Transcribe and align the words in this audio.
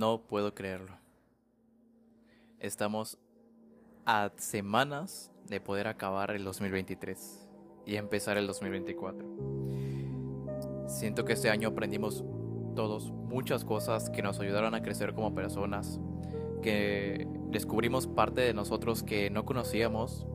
No 0.00 0.22
puedo 0.22 0.54
creerlo. 0.54 0.96
Estamos 2.58 3.18
a 4.06 4.30
semanas 4.36 5.30
de 5.46 5.60
poder 5.60 5.88
acabar 5.88 6.30
el 6.30 6.42
2023 6.42 7.46
y 7.84 7.96
empezar 7.96 8.38
el 8.38 8.46
2024. 8.46 9.28
Siento 10.86 11.26
que 11.26 11.34
este 11.34 11.50
año 11.50 11.68
aprendimos 11.68 12.24
todos 12.74 13.10
muchas 13.10 13.62
cosas 13.62 14.08
que 14.08 14.22
nos 14.22 14.40
ayudaron 14.40 14.74
a 14.74 14.80
crecer 14.80 15.12
como 15.12 15.34
personas, 15.34 16.00
que 16.62 17.28
descubrimos 17.50 18.06
parte 18.06 18.40
de 18.40 18.54
nosotros 18.54 19.02
que 19.02 19.28
no 19.28 19.44
conocíamos 19.44 20.26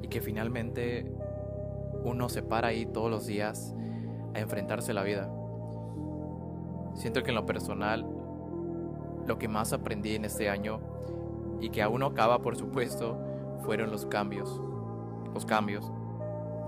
y 0.00 0.06
que 0.06 0.20
finalmente 0.20 1.12
uno 2.04 2.28
se 2.28 2.44
para 2.44 2.68
ahí 2.68 2.86
todos 2.86 3.10
los 3.10 3.26
días 3.26 3.74
a 4.32 4.38
enfrentarse 4.38 4.92
a 4.92 4.94
la 4.94 5.02
vida. 5.02 5.28
Siento 6.94 7.24
que 7.24 7.30
en 7.30 7.34
lo 7.34 7.46
personal, 7.46 8.06
lo 9.26 9.38
que 9.38 9.48
más 9.48 9.72
aprendí 9.72 10.14
en 10.14 10.24
este 10.24 10.48
año 10.48 10.80
y 11.60 11.70
que 11.70 11.82
aún 11.82 12.00
no 12.00 12.06
acaba, 12.06 12.40
por 12.40 12.56
supuesto, 12.56 13.18
fueron 13.64 13.90
los 13.90 14.06
cambios. 14.06 14.60
Los 15.32 15.46
cambios. 15.46 15.90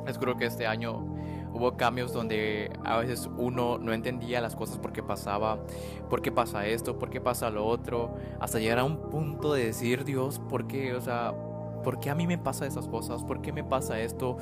Es 0.07 0.19
creo 0.19 0.37
que 0.37 0.47
este 0.47 0.67
año 0.67 1.05
hubo 1.53 1.77
cambios 1.77 2.13
donde 2.13 2.71
a 2.85 2.99
veces 2.99 3.31
uno 3.39 3.79
no 3.79 3.93
entendía 3.93 4.41
las 4.41 4.57
cosas 4.57 4.79
por 4.79 4.93
qué 4.93 5.03
pasaba, 5.03 5.59
por 6.11 6.21
qué 6.21 6.33
pasa 6.33 6.67
esto, 6.67 6.99
por 6.99 7.11
qué 7.11 7.21
pasa 7.21 7.49
lo 7.51 7.65
otro, 7.65 8.15
hasta 8.41 8.59
llegar 8.59 8.81
a 8.81 8.85
un 8.85 9.09
punto 9.11 9.55
de 9.55 9.67
decir, 9.67 10.05
Dios, 10.05 10.41
¿por 10.41 10.67
qué? 10.67 10.95
O 10.95 11.01
sea, 11.01 11.33
¿por 11.85 12.01
qué 12.01 12.11
a 12.11 12.15
mí 12.15 12.27
me 12.27 12.39
pasa 12.39 12.67
esas 12.67 12.89
cosas? 12.89 13.23
¿Por 13.25 13.41
qué 13.41 13.53
me 13.53 13.63
pasa 13.63 14.01
esto? 14.01 14.37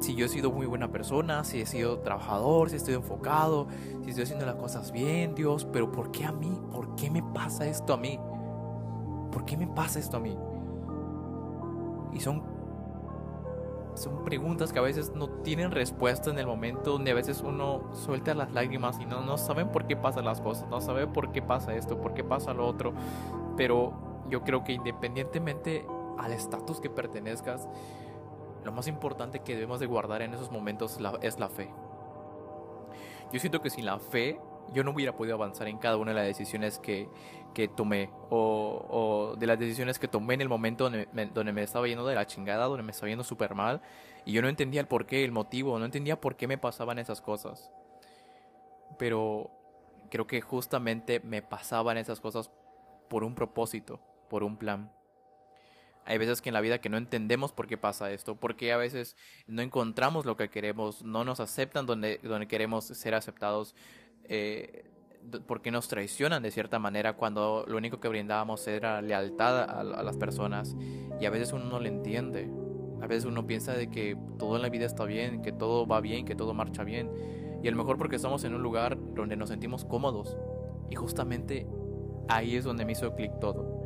Si 0.00 0.14
yo 0.14 0.26
he 0.26 0.28
sido 0.28 0.50
muy 0.50 0.66
buena 0.66 0.90
persona, 0.90 1.44
si 1.44 1.60
he 1.60 1.66
sido 1.66 2.00
trabajador, 2.00 2.70
si 2.70 2.76
estoy 2.76 2.94
enfocado, 2.94 3.68
si 4.02 4.10
estoy 4.10 4.24
haciendo 4.24 4.46
las 4.46 4.56
cosas 4.56 4.92
bien, 4.92 5.34
Dios, 5.34 5.66
pero 5.70 5.92
¿por 5.92 6.10
qué 6.10 6.24
a 6.24 6.32
mí? 6.32 6.60
¿Por 6.72 6.96
qué 6.96 7.10
me 7.10 7.22
pasa 7.22 7.66
esto 7.66 7.92
a 7.92 7.96
mí? 7.96 8.18
¿Por 9.30 9.44
qué 9.44 9.56
me 9.56 9.66
pasa 9.66 9.98
esto 9.98 10.16
a 10.16 10.20
mí? 10.20 10.36
Y 12.12 12.20
son 12.20 12.42
son 13.94 14.24
preguntas 14.24 14.72
que 14.72 14.78
a 14.78 14.82
veces 14.82 15.12
no 15.14 15.28
tienen 15.28 15.70
respuesta 15.72 16.30
en 16.30 16.38
el 16.38 16.46
momento 16.46 16.92
donde 16.92 17.10
a 17.10 17.14
veces 17.14 17.42
uno 17.42 17.82
suelta 17.92 18.34
las 18.34 18.50
lágrimas 18.52 18.98
y 19.00 19.04
no, 19.04 19.20
no 19.20 19.36
saben 19.36 19.68
por 19.68 19.86
qué 19.86 19.96
pasan 19.96 20.24
las 20.24 20.40
cosas, 20.40 20.68
no 20.70 20.80
saben 20.80 21.12
por 21.12 21.32
qué 21.32 21.42
pasa 21.42 21.74
esto, 21.74 22.00
por 22.00 22.14
qué 22.14 22.24
pasa 22.24 22.54
lo 22.54 22.66
otro. 22.66 22.94
Pero 23.56 23.92
yo 24.30 24.42
creo 24.42 24.64
que 24.64 24.72
independientemente 24.72 25.86
al 26.18 26.32
estatus 26.32 26.80
que 26.80 26.88
pertenezcas, 26.88 27.68
lo 28.64 28.72
más 28.72 28.86
importante 28.86 29.40
que 29.40 29.54
debemos 29.54 29.80
de 29.80 29.86
guardar 29.86 30.22
en 30.22 30.34
esos 30.34 30.50
momentos 30.50 30.98
es 31.22 31.38
la 31.38 31.48
fe. 31.48 31.70
Yo 33.32 33.38
siento 33.38 33.60
que 33.60 33.70
sin 33.70 33.86
la 33.86 33.98
fe 33.98 34.40
yo 34.72 34.84
no 34.84 34.92
hubiera 34.92 35.16
podido 35.16 35.34
avanzar 35.34 35.68
en 35.68 35.78
cada 35.78 35.96
una 35.96 36.12
de 36.12 36.16
las 36.16 36.26
decisiones 36.26 36.78
que, 36.78 37.08
que 37.54 37.68
tomé 37.68 38.10
o, 38.30 39.34
de 39.38 39.46
las 39.46 39.58
decisiones 39.58 39.98
que 39.98 40.08
tomé 40.08 40.34
en 40.34 40.40
el 40.42 40.48
momento 40.48 40.84
donde 40.84 41.08
me, 41.12 41.26
donde 41.26 41.52
me 41.52 41.62
estaba 41.62 41.86
yendo 41.86 42.06
de 42.06 42.14
la 42.14 42.26
chingada, 42.26 42.66
donde 42.66 42.82
me 42.82 42.92
estaba 42.92 43.08
yendo 43.08 43.24
súper 43.24 43.54
mal 43.54 43.80
y 44.24 44.32
yo 44.32 44.42
no 44.42 44.48
entendía 44.48 44.80
el 44.80 44.86
porqué, 44.86 45.24
el 45.24 45.32
motivo, 45.32 45.78
no 45.78 45.84
entendía 45.84 46.20
por 46.20 46.36
qué 46.36 46.46
me 46.46 46.58
pasaban 46.58 46.98
esas 46.98 47.20
cosas. 47.20 47.70
Pero 48.98 49.50
creo 50.10 50.26
que 50.26 50.40
justamente 50.40 51.20
me 51.20 51.42
pasaban 51.42 51.96
esas 51.96 52.20
cosas 52.20 52.50
por 53.08 53.24
un 53.24 53.34
propósito, 53.34 54.00
por 54.28 54.44
un 54.44 54.56
plan. 54.56 54.92
Hay 56.10 56.18
veces 56.18 56.42
que 56.42 56.48
en 56.48 56.54
la 56.54 56.60
vida 56.60 56.80
que 56.80 56.88
no 56.88 56.96
entendemos 56.96 57.52
por 57.52 57.68
qué 57.68 57.78
pasa 57.78 58.10
esto, 58.10 58.34
porque 58.34 58.72
a 58.72 58.76
veces 58.76 59.16
no 59.46 59.62
encontramos 59.62 60.26
lo 60.26 60.36
que 60.36 60.50
queremos, 60.50 61.04
no 61.04 61.22
nos 61.22 61.38
aceptan 61.38 61.86
donde, 61.86 62.18
donde 62.24 62.48
queremos 62.48 62.84
ser 62.84 63.14
aceptados, 63.14 63.76
eh, 64.24 64.86
porque 65.46 65.70
nos 65.70 65.86
traicionan 65.86 66.42
de 66.42 66.50
cierta 66.50 66.80
manera 66.80 67.12
cuando 67.12 67.64
lo 67.68 67.76
único 67.76 68.00
que 68.00 68.08
brindábamos 68.08 68.66
era 68.66 69.00
lealtad 69.00 69.60
a, 69.60 69.82
a, 69.82 69.84
las 69.84 70.16
personas 70.16 70.74
y 71.20 71.26
a 71.26 71.30
veces 71.30 71.52
uno 71.52 71.66
no 71.66 71.78
le 71.78 71.90
entiende. 71.90 72.50
A 73.00 73.06
veces 73.06 73.26
uno 73.26 73.46
piensa 73.46 73.74
de 73.74 73.88
que 73.88 74.16
todo 74.36 74.56
en 74.56 74.62
la 74.62 74.68
vida 74.68 74.86
está 74.86 75.04
bien, 75.04 75.42
que 75.42 75.52
todo 75.52 75.86
va 75.86 76.00
bien, 76.00 76.24
que 76.24 76.34
todo 76.34 76.54
marcha 76.54 76.82
bien. 76.82 77.08
Y 77.62 77.68
a 77.68 77.70
lo 77.70 77.76
mejor 77.76 77.98
porque 77.98 78.16
estamos 78.16 78.42
en 78.42 78.56
un 78.56 78.64
lugar 78.64 78.98
donde 79.14 79.36
nos 79.36 79.50
sentimos 79.50 79.84
cómodos. 79.84 80.36
Y 80.90 80.96
justamente 80.96 81.68
ahí 82.28 82.56
es 82.56 82.64
donde 82.64 82.84
me 82.84 82.92
hizo 82.92 83.14
clic 83.14 83.38
todo 83.38 83.80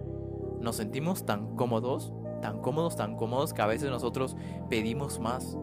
nos 0.64 0.76
sentimos 0.76 1.26
tan 1.26 1.54
cómodos, 1.56 2.12
tan 2.44 2.60
cómodos, 2.60 2.94
tan 2.94 3.16
cómodos 3.16 3.54
que 3.54 3.62
a 3.62 3.66
veces 3.66 3.88
nosotros 3.88 4.36
pedimos 4.68 5.18
más, 5.18 5.56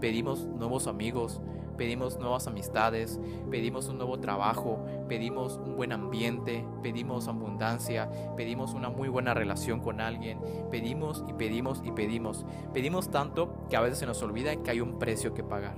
pedimos 0.00 0.46
nuevos 0.46 0.88
amigos, 0.88 1.40
pedimos 1.76 2.18
nuevas 2.18 2.48
amistades, 2.48 3.20
pedimos 3.52 3.88
un 3.88 3.98
nuevo 3.98 4.18
trabajo, 4.18 4.84
pedimos 5.08 5.60
un 5.64 5.76
buen 5.76 5.92
ambiente, 5.92 6.66
pedimos 6.82 7.28
abundancia, 7.28 8.10
pedimos 8.36 8.74
una 8.74 8.88
muy 8.88 9.08
buena 9.08 9.32
relación 9.32 9.78
con 9.78 10.00
alguien, 10.00 10.40
pedimos 10.72 11.22
y 11.28 11.34
pedimos 11.34 11.80
y 11.84 11.92
pedimos. 11.92 12.44
Pedimos 12.72 13.12
tanto 13.12 13.54
que 13.70 13.76
a 13.76 13.80
veces 13.80 14.00
se 14.00 14.06
nos 14.06 14.20
olvida 14.20 14.56
que 14.56 14.72
hay 14.72 14.80
un 14.80 14.98
precio 14.98 15.34
que 15.34 15.44
pagar. 15.44 15.76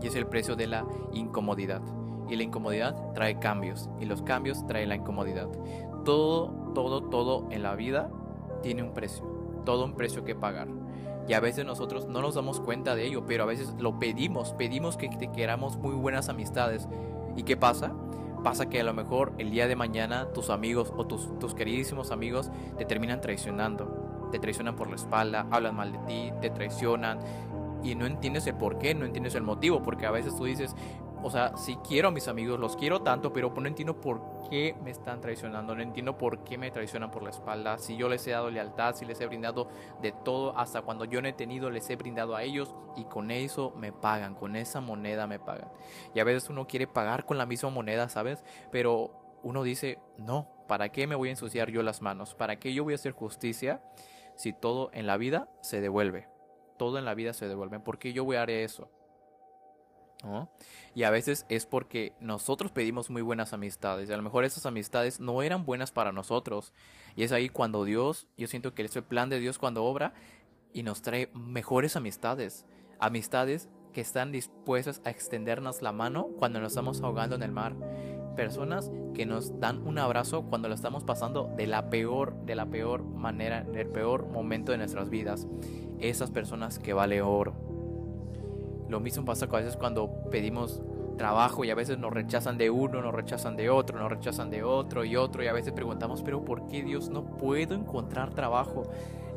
Y 0.00 0.06
es 0.06 0.14
el 0.14 0.28
precio 0.28 0.54
de 0.54 0.68
la 0.68 0.86
incomodidad. 1.12 1.82
Y 2.28 2.36
la 2.36 2.44
incomodidad 2.44 2.94
trae 3.12 3.40
cambios. 3.40 3.90
Y 3.98 4.04
los 4.04 4.22
cambios 4.22 4.64
traen 4.68 4.88
la 4.88 4.94
incomodidad. 4.94 5.48
Todo 6.04 6.62
todo, 6.74 7.02
todo 7.02 7.48
en 7.50 7.62
la 7.62 7.74
vida 7.74 8.08
tiene 8.62 8.82
un 8.82 8.94
precio, 8.94 9.24
todo 9.64 9.84
un 9.84 9.94
precio 9.94 10.24
que 10.24 10.34
pagar. 10.34 10.68
Y 11.28 11.34
a 11.34 11.40
veces 11.40 11.64
nosotros 11.64 12.06
no 12.08 12.20
nos 12.20 12.34
damos 12.34 12.60
cuenta 12.60 12.94
de 12.94 13.06
ello, 13.06 13.24
pero 13.26 13.44
a 13.44 13.46
veces 13.46 13.74
lo 13.78 13.98
pedimos, 13.98 14.52
pedimos 14.54 14.96
que 14.96 15.08
te 15.08 15.30
queramos 15.30 15.76
muy 15.76 15.94
buenas 15.94 16.28
amistades. 16.28 16.88
¿Y 17.36 17.44
qué 17.44 17.56
pasa? 17.56 17.92
Pasa 18.42 18.68
que 18.68 18.80
a 18.80 18.84
lo 18.84 18.92
mejor 18.92 19.32
el 19.38 19.50
día 19.50 19.68
de 19.68 19.76
mañana 19.76 20.32
tus 20.32 20.50
amigos 20.50 20.92
o 20.96 21.06
tus, 21.06 21.38
tus 21.38 21.54
queridísimos 21.54 22.10
amigos 22.10 22.50
te 22.76 22.84
terminan 22.84 23.20
traicionando. 23.20 24.28
Te 24.32 24.40
traicionan 24.40 24.74
por 24.74 24.88
la 24.88 24.96
espalda, 24.96 25.46
hablan 25.50 25.76
mal 25.76 25.92
de 25.92 25.98
ti, 25.98 26.32
te 26.40 26.50
traicionan 26.50 27.20
y 27.84 27.94
no 27.94 28.06
entiendes 28.06 28.46
el 28.46 28.54
por 28.54 28.78
qué, 28.78 28.94
no 28.94 29.04
entiendes 29.04 29.34
el 29.34 29.42
motivo, 29.42 29.82
porque 29.82 30.06
a 30.06 30.10
veces 30.10 30.36
tú 30.36 30.44
dices, 30.44 30.74
o 31.22 31.30
sea, 31.30 31.56
sí 31.56 31.78
quiero 31.86 32.08
a 32.08 32.10
mis 32.10 32.26
amigos, 32.28 32.58
los 32.58 32.76
quiero 32.76 33.02
tanto, 33.02 33.32
pero 33.32 33.52
no 33.56 33.66
entiendo 33.66 34.00
por 34.00 34.48
qué 34.50 34.74
me 34.82 34.90
están 34.90 35.20
traicionando, 35.20 35.74
no 35.74 35.82
entiendo 35.82 36.18
por 36.18 36.42
qué 36.42 36.58
me 36.58 36.70
traicionan 36.70 37.10
por 37.10 37.22
la 37.22 37.30
espalda, 37.30 37.78
si 37.78 37.96
yo 37.96 38.08
les 38.08 38.26
he 38.26 38.32
dado 38.32 38.50
lealtad, 38.50 38.94
si 38.96 39.04
les 39.04 39.20
he 39.20 39.26
brindado 39.26 39.68
de 40.00 40.12
todo, 40.12 40.56
hasta 40.58 40.82
cuando 40.82 41.04
yo 41.04 41.22
no 41.22 41.28
he 41.28 41.32
tenido, 41.32 41.70
les 41.70 41.88
he 41.90 41.96
brindado 41.96 42.34
a 42.34 42.42
ellos 42.42 42.74
y 42.96 43.04
con 43.04 43.30
eso 43.30 43.72
me 43.76 43.92
pagan, 43.92 44.34
con 44.34 44.56
esa 44.56 44.80
moneda 44.80 45.26
me 45.26 45.38
pagan. 45.38 45.70
Y 46.14 46.20
a 46.20 46.24
veces 46.24 46.50
uno 46.50 46.66
quiere 46.66 46.86
pagar 46.86 47.24
con 47.24 47.38
la 47.38 47.46
misma 47.46 47.70
moneda, 47.70 48.08
¿sabes? 48.08 48.44
Pero 48.70 49.38
uno 49.42 49.62
dice, 49.62 49.98
no, 50.18 50.48
¿para 50.66 50.90
qué 50.90 51.06
me 51.06 51.14
voy 51.14 51.28
a 51.28 51.32
ensuciar 51.32 51.70
yo 51.70 51.82
las 51.82 52.02
manos? 52.02 52.34
¿Para 52.34 52.58
qué 52.58 52.74
yo 52.74 52.84
voy 52.84 52.94
a 52.94 52.96
hacer 52.96 53.12
justicia 53.12 53.82
si 54.34 54.52
todo 54.52 54.90
en 54.92 55.06
la 55.06 55.16
vida 55.16 55.48
se 55.60 55.80
devuelve? 55.80 56.28
Todo 56.78 56.98
en 56.98 57.04
la 57.04 57.14
vida 57.14 57.32
se 57.32 57.48
devuelve. 57.48 57.78
¿Por 57.80 57.98
qué 57.98 58.12
yo 58.12 58.24
voy 58.24 58.36
a 58.36 58.42
hacer 58.42 58.56
eso? 58.56 58.90
Y 60.94 61.02
a 61.02 61.10
veces 61.10 61.46
es 61.48 61.66
porque 61.66 62.14
nosotros 62.20 62.70
pedimos 62.70 63.10
muy 63.10 63.22
buenas 63.22 63.52
amistades 63.52 64.08
y 64.08 64.12
a 64.12 64.16
lo 64.16 64.22
mejor 64.22 64.44
esas 64.44 64.66
amistades 64.66 65.20
no 65.20 65.42
eran 65.42 65.64
buenas 65.64 65.90
para 65.90 66.12
nosotros. 66.12 66.72
Y 67.16 67.24
es 67.24 67.32
ahí 67.32 67.48
cuando 67.48 67.84
Dios, 67.84 68.28
yo 68.36 68.46
siento 68.46 68.74
que 68.74 68.82
es 68.82 68.96
el 68.96 69.04
plan 69.04 69.30
de 69.30 69.40
Dios 69.40 69.58
cuando 69.58 69.84
obra 69.84 70.14
y 70.72 70.82
nos 70.82 71.02
trae 71.02 71.30
mejores 71.34 71.96
amistades. 71.96 72.66
Amistades 72.98 73.68
que 73.92 74.00
están 74.00 74.32
dispuestas 74.32 75.02
a 75.04 75.10
extendernos 75.10 75.82
la 75.82 75.92
mano 75.92 76.28
cuando 76.38 76.60
nos 76.60 76.72
estamos 76.72 77.02
ahogando 77.02 77.36
en 77.36 77.42
el 77.42 77.52
mar. 77.52 77.74
Personas 78.36 78.90
que 79.14 79.26
nos 79.26 79.60
dan 79.60 79.86
un 79.86 79.98
abrazo 79.98 80.44
cuando 80.44 80.68
lo 80.68 80.74
estamos 80.74 81.04
pasando 81.04 81.52
de 81.56 81.66
la 81.66 81.90
peor, 81.90 82.34
de 82.46 82.54
la 82.54 82.66
peor 82.66 83.04
manera, 83.04 83.62
del 83.62 83.88
peor 83.88 84.26
momento 84.26 84.72
de 84.72 84.78
nuestras 84.78 85.10
vidas. 85.10 85.46
Esas 85.98 86.30
personas 86.30 86.78
que 86.78 86.94
vale 86.94 87.20
oro 87.20 87.54
lo 88.92 89.00
mismo 89.00 89.24
pasa 89.24 89.46
a 89.46 89.56
veces 89.56 89.76
cuando 89.76 90.10
pedimos 90.30 90.82
trabajo 91.16 91.64
y 91.64 91.70
a 91.70 91.74
veces 91.74 91.98
nos 91.98 92.12
rechazan 92.12 92.58
de 92.58 92.68
uno, 92.68 93.00
nos 93.00 93.14
rechazan 93.14 93.56
de 93.56 93.70
otro, 93.70 93.98
nos 93.98 94.10
rechazan 94.10 94.50
de 94.50 94.62
otro 94.62 95.04
y 95.04 95.16
otro 95.16 95.42
y 95.42 95.46
a 95.46 95.52
veces 95.52 95.72
preguntamos, 95.72 96.22
pero 96.22 96.44
¿por 96.44 96.66
qué 96.66 96.82
Dios 96.82 97.08
no 97.08 97.24
puedo 97.24 97.74
encontrar 97.74 98.34
trabajo? 98.34 98.82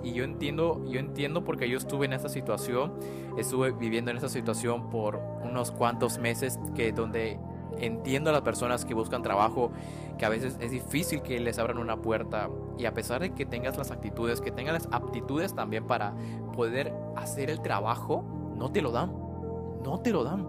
Y 0.04 0.12
yo 0.12 0.26
entiendo, 0.26 0.84
yo 0.88 1.00
entiendo 1.00 1.46
porque 1.46 1.70
yo 1.70 1.78
estuve 1.78 2.06
en 2.06 2.14
esa 2.14 2.28
situación, 2.28 2.94
estuve 3.38 3.72
viviendo 3.72 4.12
en 4.12 4.18
esa 4.18 4.30
situación 4.30 4.90
por 4.90 5.22
unos 5.44 5.72
cuantos 5.72 6.20
meses 6.20 6.60
que 6.76 6.92
donde 6.92 7.40
entiendo 7.80 8.32
a 8.32 8.34
las 8.34 8.42
personas 8.42 8.84
que 8.84 8.94
buscan 8.94 9.24
trabajo, 9.24 9.72
que 10.18 10.26
a 10.26 10.30
veces 10.30 10.58
es 10.60 10.72
difícil 10.72 11.22
que 11.22 11.40
les 11.40 11.60
abran 11.60 11.78
una 11.78 11.98
puerta 11.98 12.50
y 12.78 12.86
a 12.86 12.94
pesar 12.94 13.22
de 13.22 13.34
que 13.34 13.46
tengas 13.46 13.78
las 13.78 13.92
actitudes, 13.92 14.42
que 14.42 14.52
tengas 14.52 14.74
las 14.74 14.88
aptitudes 14.92 15.56
también 15.56 15.88
para 15.88 16.14
poder 16.54 16.94
hacer 17.16 17.50
el 17.50 17.62
trabajo, 17.62 18.24
no 18.58 18.72
te 18.72 18.82
lo 18.82 18.92
dan 18.92 19.25
no 19.86 20.00
te 20.00 20.12
lo 20.12 20.24
dan. 20.24 20.46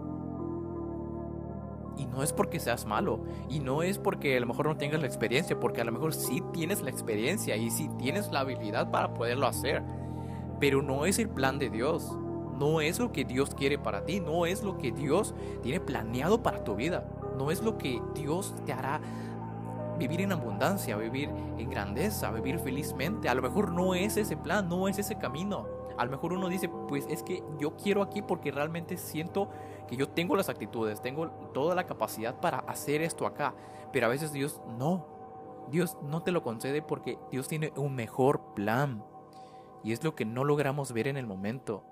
Y 1.98 2.06
no 2.06 2.22
es 2.22 2.32
porque 2.32 2.58
seas 2.58 2.86
malo. 2.86 3.20
Y 3.48 3.60
no 3.60 3.82
es 3.82 3.98
porque 3.98 4.36
a 4.36 4.40
lo 4.40 4.46
mejor 4.46 4.66
no 4.66 4.76
tengas 4.76 5.00
la 5.00 5.06
experiencia. 5.06 5.60
Porque 5.60 5.80
a 5.80 5.84
lo 5.84 5.92
mejor 5.92 6.14
sí 6.14 6.42
tienes 6.52 6.82
la 6.82 6.90
experiencia 6.90 7.56
y 7.56 7.70
sí 7.70 7.88
tienes 7.98 8.32
la 8.32 8.40
habilidad 8.40 8.90
para 8.90 9.14
poderlo 9.14 9.46
hacer. 9.46 9.82
Pero 10.58 10.82
no 10.82 11.06
es 11.06 11.18
el 11.18 11.28
plan 11.28 11.58
de 11.58 11.70
Dios. 11.70 12.10
No 12.58 12.80
es 12.80 12.98
lo 12.98 13.12
que 13.12 13.24
Dios 13.24 13.54
quiere 13.54 13.78
para 13.78 14.04
ti. 14.04 14.20
No 14.20 14.46
es 14.46 14.62
lo 14.62 14.78
que 14.78 14.90
Dios 14.90 15.34
tiene 15.62 15.80
planeado 15.80 16.42
para 16.42 16.64
tu 16.64 16.74
vida. 16.74 17.06
No 17.38 17.50
es 17.50 17.62
lo 17.62 17.76
que 17.78 18.02
Dios 18.14 18.54
te 18.64 18.72
hará 18.72 19.00
vivir 19.98 20.20
en 20.20 20.32
abundancia, 20.32 20.96
vivir 20.96 21.30
en 21.58 21.70
grandeza, 21.70 22.30
vivir 22.30 22.58
felizmente. 22.58 23.28
A 23.28 23.34
lo 23.34 23.42
mejor 23.42 23.72
no 23.72 23.94
es 23.94 24.16
ese 24.16 24.36
plan, 24.36 24.68
no 24.68 24.88
es 24.88 24.98
ese 24.98 25.16
camino. 25.16 25.75
A 25.96 26.04
lo 26.04 26.10
mejor 26.10 26.32
uno 26.32 26.48
dice, 26.48 26.68
pues 26.68 27.06
es 27.08 27.22
que 27.22 27.42
yo 27.58 27.76
quiero 27.76 28.02
aquí 28.02 28.22
porque 28.22 28.50
realmente 28.50 28.96
siento 28.96 29.48
que 29.88 29.96
yo 29.96 30.08
tengo 30.08 30.36
las 30.36 30.48
actitudes, 30.48 31.00
tengo 31.00 31.30
toda 31.54 31.74
la 31.74 31.86
capacidad 31.86 32.38
para 32.40 32.58
hacer 32.58 33.02
esto 33.02 33.26
acá. 33.26 33.54
Pero 33.92 34.06
a 34.06 34.10
veces 34.10 34.32
Dios 34.32 34.60
no. 34.78 35.06
Dios 35.70 35.96
no 36.02 36.22
te 36.22 36.32
lo 36.32 36.42
concede 36.42 36.82
porque 36.82 37.18
Dios 37.30 37.48
tiene 37.48 37.72
un 37.76 37.94
mejor 37.94 38.54
plan. 38.54 39.04
Y 39.82 39.92
es 39.92 40.02
lo 40.04 40.14
que 40.14 40.24
no 40.24 40.44
logramos 40.44 40.92
ver 40.92 41.08
en 41.08 41.16
el 41.16 41.26
momento. 41.26 41.84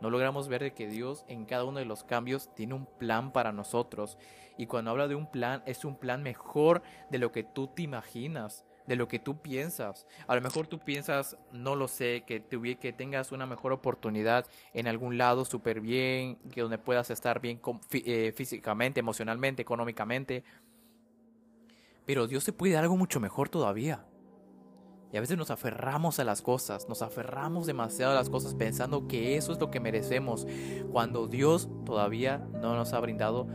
No 0.00 0.10
logramos 0.10 0.48
ver 0.48 0.62
de 0.62 0.74
que 0.74 0.88
Dios 0.88 1.24
en 1.28 1.44
cada 1.44 1.64
uno 1.64 1.78
de 1.78 1.84
los 1.84 2.02
cambios 2.02 2.52
tiene 2.54 2.74
un 2.74 2.86
plan 2.86 3.32
para 3.32 3.52
nosotros. 3.52 4.18
Y 4.58 4.66
cuando 4.66 4.90
habla 4.90 5.06
de 5.06 5.14
un 5.14 5.30
plan, 5.30 5.62
es 5.64 5.84
un 5.84 5.96
plan 5.96 6.22
mejor 6.22 6.82
de 7.10 7.18
lo 7.18 7.30
que 7.30 7.44
tú 7.44 7.68
te 7.68 7.82
imaginas, 7.82 8.64
de 8.86 8.96
lo 8.96 9.08
que 9.08 9.18
tú 9.18 9.40
piensas. 9.40 10.06
A 10.26 10.34
lo 10.34 10.40
mejor 10.40 10.66
tú 10.66 10.78
piensas, 10.78 11.36
no 11.52 11.76
lo 11.76 11.88
sé, 11.88 12.24
que, 12.26 12.44
que 12.80 12.92
tengas 12.92 13.32
una 13.32 13.46
mejor 13.46 13.72
oportunidad 13.72 14.46
en 14.74 14.88
algún 14.88 15.18
lado 15.18 15.44
súper 15.44 15.80
bien, 15.80 16.36
que 16.52 16.62
donde 16.62 16.78
puedas 16.78 17.10
estar 17.10 17.40
bien 17.40 17.60
eh, 17.92 18.32
físicamente, 18.34 19.00
emocionalmente, 19.00 19.62
económicamente. 19.62 20.44
Pero 22.04 22.26
Dios 22.26 22.44
te 22.44 22.52
puede 22.52 22.74
dar 22.74 22.84
algo 22.84 22.96
mucho 22.96 23.20
mejor 23.20 23.48
todavía. 23.48 24.04
Y 25.12 25.18
a 25.18 25.20
veces 25.20 25.36
nos 25.36 25.50
aferramos 25.50 26.18
a 26.20 26.24
las 26.24 26.40
cosas, 26.40 26.88
nos 26.88 27.02
aferramos 27.02 27.66
demasiado 27.66 28.12
a 28.12 28.14
las 28.14 28.30
cosas 28.30 28.54
pensando 28.54 29.06
que 29.08 29.36
eso 29.36 29.52
es 29.52 29.60
lo 29.60 29.70
que 29.70 29.78
merecemos, 29.78 30.46
cuando 30.90 31.26
Dios 31.26 31.68
todavía 31.84 32.38
no 32.38 32.74
nos 32.74 32.94
ha 32.94 33.00
brindado 33.00 33.46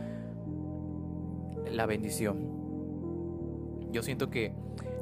la 1.68 1.86
bendición. 1.86 2.58
Yo 3.90 4.04
siento 4.04 4.30
que 4.30 4.54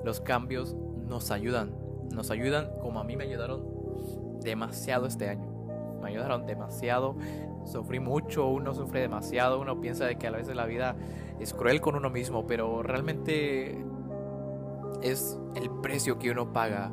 los 0.07 0.21
cambios 0.21 0.77
nos 1.09 1.33
ayudan, 1.33 1.75
nos 2.15 2.31
ayudan 2.31 2.71
como 2.81 3.01
a 3.01 3.05
mí 3.05 3.17
me 3.17 3.25
ayudaron 3.25 3.65
demasiado 4.41 5.07
este 5.07 5.29
año. 5.29 5.49
Me 6.01 6.11
ayudaron 6.11 6.47
demasiado, 6.47 7.17
sufrí 7.65 7.99
mucho, 7.99 8.47
uno 8.47 8.73
sufre 8.73 9.01
demasiado, 9.01 9.61
uno 9.61 9.81
piensa 9.81 10.05
de 10.05 10.17
que 10.17 10.29
a 10.29 10.31
veces 10.31 10.55
la 10.55 10.65
vida 10.65 10.95
es 11.41 11.53
cruel 11.53 11.81
con 11.81 11.97
uno 11.97 12.09
mismo, 12.09 12.47
pero 12.47 12.85
realmente 12.85 13.85
es 15.03 15.41
el 15.57 15.71
precio 15.83 16.21
que 16.21 16.31
uno 16.31 16.53
paga. 16.53 16.93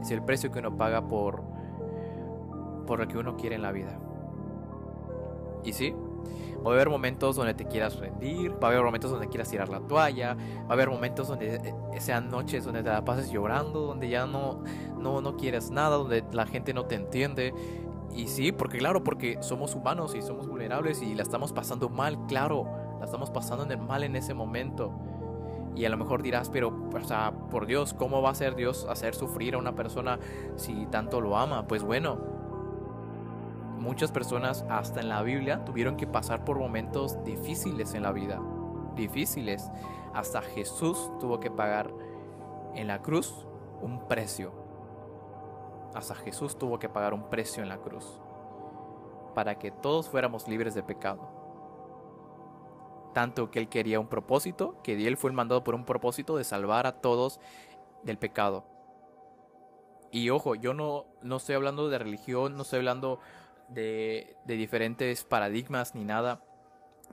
Es 0.00 0.12
el 0.12 0.22
precio 0.22 0.52
que 0.52 0.60
uno 0.60 0.76
paga 0.76 1.08
por, 1.08 1.42
por 2.86 3.00
lo 3.00 3.08
que 3.08 3.18
uno 3.18 3.36
quiere 3.36 3.56
en 3.56 3.62
la 3.62 3.72
vida. 3.72 3.98
Y 5.64 5.72
sí, 5.72 5.92
va 6.64 6.70
a 6.70 6.74
haber 6.74 6.90
momentos 6.90 7.36
donde 7.36 7.54
te 7.54 7.66
quieras 7.66 7.96
rendir, 7.98 8.52
va 8.52 8.68
a 8.68 8.70
haber 8.70 8.82
momentos 8.82 9.10
donde 9.10 9.28
quieras 9.28 9.48
tirar 9.48 9.68
la 9.68 9.80
toalla, 9.80 10.34
va 10.34 10.70
a 10.70 10.72
haber 10.72 10.90
momentos 10.90 11.28
donde 11.28 11.56
eh, 11.56 12.00
sean 12.00 12.28
noches 12.28 12.64
donde 12.64 12.82
te 12.82 12.90
la 12.90 13.04
pases 13.04 13.30
llorando, 13.30 13.80
donde 13.80 14.08
ya 14.08 14.26
no, 14.26 14.62
no, 14.98 15.20
no 15.20 15.36
quieres 15.36 15.70
nada, 15.70 15.96
donde 15.96 16.24
la 16.32 16.46
gente 16.46 16.74
no 16.74 16.84
te 16.84 16.96
entiende. 16.96 17.54
Y 18.14 18.26
sí, 18.26 18.52
porque 18.52 18.78
claro, 18.78 19.04
porque 19.04 19.38
somos 19.40 19.74
humanos 19.74 20.14
y 20.14 20.22
somos 20.22 20.48
vulnerables 20.48 21.00
y 21.00 21.14
la 21.14 21.22
estamos 21.22 21.52
pasando 21.52 21.88
mal, 21.88 22.26
claro, 22.26 22.66
la 22.98 23.04
estamos 23.04 23.30
pasando 23.30 23.64
en 23.64 23.72
el 23.72 23.78
mal 23.78 24.02
en 24.02 24.16
ese 24.16 24.34
momento. 24.34 24.92
Y 25.76 25.84
a 25.84 25.88
lo 25.88 25.96
mejor 25.96 26.22
dirás, 26.22 26.50
pero, 26.50 26.68
o 26.92 27.00
sea, 27.04 27.32
por 27.50 27.66
Dios, 27.66 27.94
¿cómo 27.94 28.20
va 28.20 28.30
a 28.30 28.34
ser 28.34 28.56
Dios 28.56 28.86
hacer 28.90 29.14
sufrir 29.14 29.54
a 29.54 29.58
una 29.58 29.74
persona 29.76 30.18
si 30.56 30.86
tanto 30.86 31.20
lo 31.20 31.36
ama? 31.36 31.66
Pues 31.68 31.84
bueno, 31.84 32.18
muchas 33.80 34.12
personas, 34.12 34.64
hasta 34.68 35.00
en 35.00 35.08
la 35.08 35.22
Biblia, 35.22 35.64
tuvieron 35.64 35.96
que 35.96 36.06
pasar 36.06 36.44
por 36.44 36.58
momentos 36.58 37.22
difíciles 37.24 37.94
en 37.94 38.02
la 38.02 38.12
vida. 38.12 38.40
Difíciles. 38.94 39.70
Hasta 40.14 40.42
Jesús 40.42 41.10
tuvo 41.18 41.40
que 41.40 41.50
pagar 41.50 41.92
en 42.74 42.86
la 42.86 43.02
cruz 43.02 43.46
un 43.80 44.06
precio. 44.06 44.52
Hasta 45.94 46.14
Jesús 46.14 46.56
tuvo 46.58 46.78
que 46.78 46.88
pagar 46.88 47.14
un 47.14 47.28
precio 47.30 47.62
en 47.62 47.68
la 47.68 47.78
cruz. 47.78 48.20
Para 49.34 49.58
que 49.58 49.70
todos 49.70 50.08
fuéramos 50.08 50.46
libres 50.46 50.74
de 50.74 50.82
pecado 50.82 51.40
tanto 53.12 53.50
que 53.50 53.58
él 53.58 53.68
quería 53.68 54.00
un 54.00 54.08
propósito, 54.08 54.76
que 54.82 55.06
él 55.06 55.16
fue 55.16 55.30
el 55.30 55.36
mandado 55.36 55.64
por 55.64 55.74
un 55.74 55.84
propósito 55.84 56.36
de 56.36 56.44
salvar 56.44 56.86
a 56.86 57.00
todos 57.00 57.40
del 58.02 58.18
pecado. 58.18 58.64
Y 60.10 60.30
ojo, 60.30 60.54
yo 60.54 60.74
no, 60.74 61.06
no 61.22 61.36
estoy 61.36 61.54
hablando 61.54 61.88
de 61.88 61.98
religión, 61.98 62.56
no 62.56 62.62
estoy 62.62 62.78
hablando 62.78 63.20
de, 63.70 64.36
diferentes 64.46 65.24
paradigmas 65.24 65.94
ni 65.94 66.04
nada, 66.04 66.42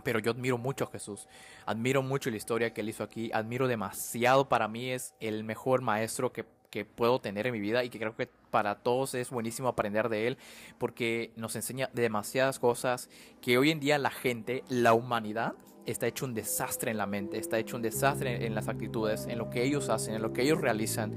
pero 0.03 0.19
yo 0.19 0.31
admiro 0.31 0.57
mucho 0.57 0.85
a 0.85 0.91
Jesús, 0.91 1.27
admiro 1.65 2.01
mucho 2.01 2.29
la 2.29 2.37
historia 2.37 2.73
que 2.73 2.81
él 2.81 2.89
hizo 2.89 3.03
aquí, 3.03 3.31
admiro 3.33 3.67
demasiado, 3.67 4.49
para 4.49 4.67
mí 4.67 4.91
es 4.91 5.15
el 5.19 5.43
mejor 5.43 5.81
maestro 5.81 6.31
que, 6.31 6.45
que 6.69 6.85
puedo 6.85 7.19
tener 7.19 7.47
en 7.47 7.53
mi 7.53 7.59
vida 7.59 7.83
y 7.83 7.89
que 7.89 7.99
creo 7.99 8.15
que 8.15 8.29
para 8.51 8.75
todos 8.75 9.13
es 9.13 9.29
buenísimo 9.29 9.67
aprender 9.67 10.09
de 10.09 10.27
él 10.27 10.37
porque 10.77 11.31
nos 11.35 11.55
enseña 11.55 11.89
demasiadas 11.93 12.59
cosas 12.59 13.09
que 13.41 13.57
hoy 13.57 13.71
en 13.71 13.79
día 13.79 13.97
la 13.97 14.11
gente, 14.11 14.63
la 14.69 14.93
humanidad, 14.93 15.55
está 15.87 16.05
hecho 16.05 16.25
un 16.25 16.33
desastre 16.33 16.91
en 16.91 16.97
la 16.97 17.05
mente, 17.07 17.37
está 17.37 17.57
hecho 17.57 17.77
un 17.77 17.81
desastre 17.81 18.45
en 18.45 18.53
las 18.53 18.67
actitudes, 18.67 19.25
en 19.25 19.37
lo 19.37 19.49
que 19.49 19.63
ellos 19.63 19.89
hacen, 19.89 20.15
en 20.15 20.21
lo 20.21 20.33
que 20.33 20.43
ellos 20.43 20.59
realizan. 20.59 21.13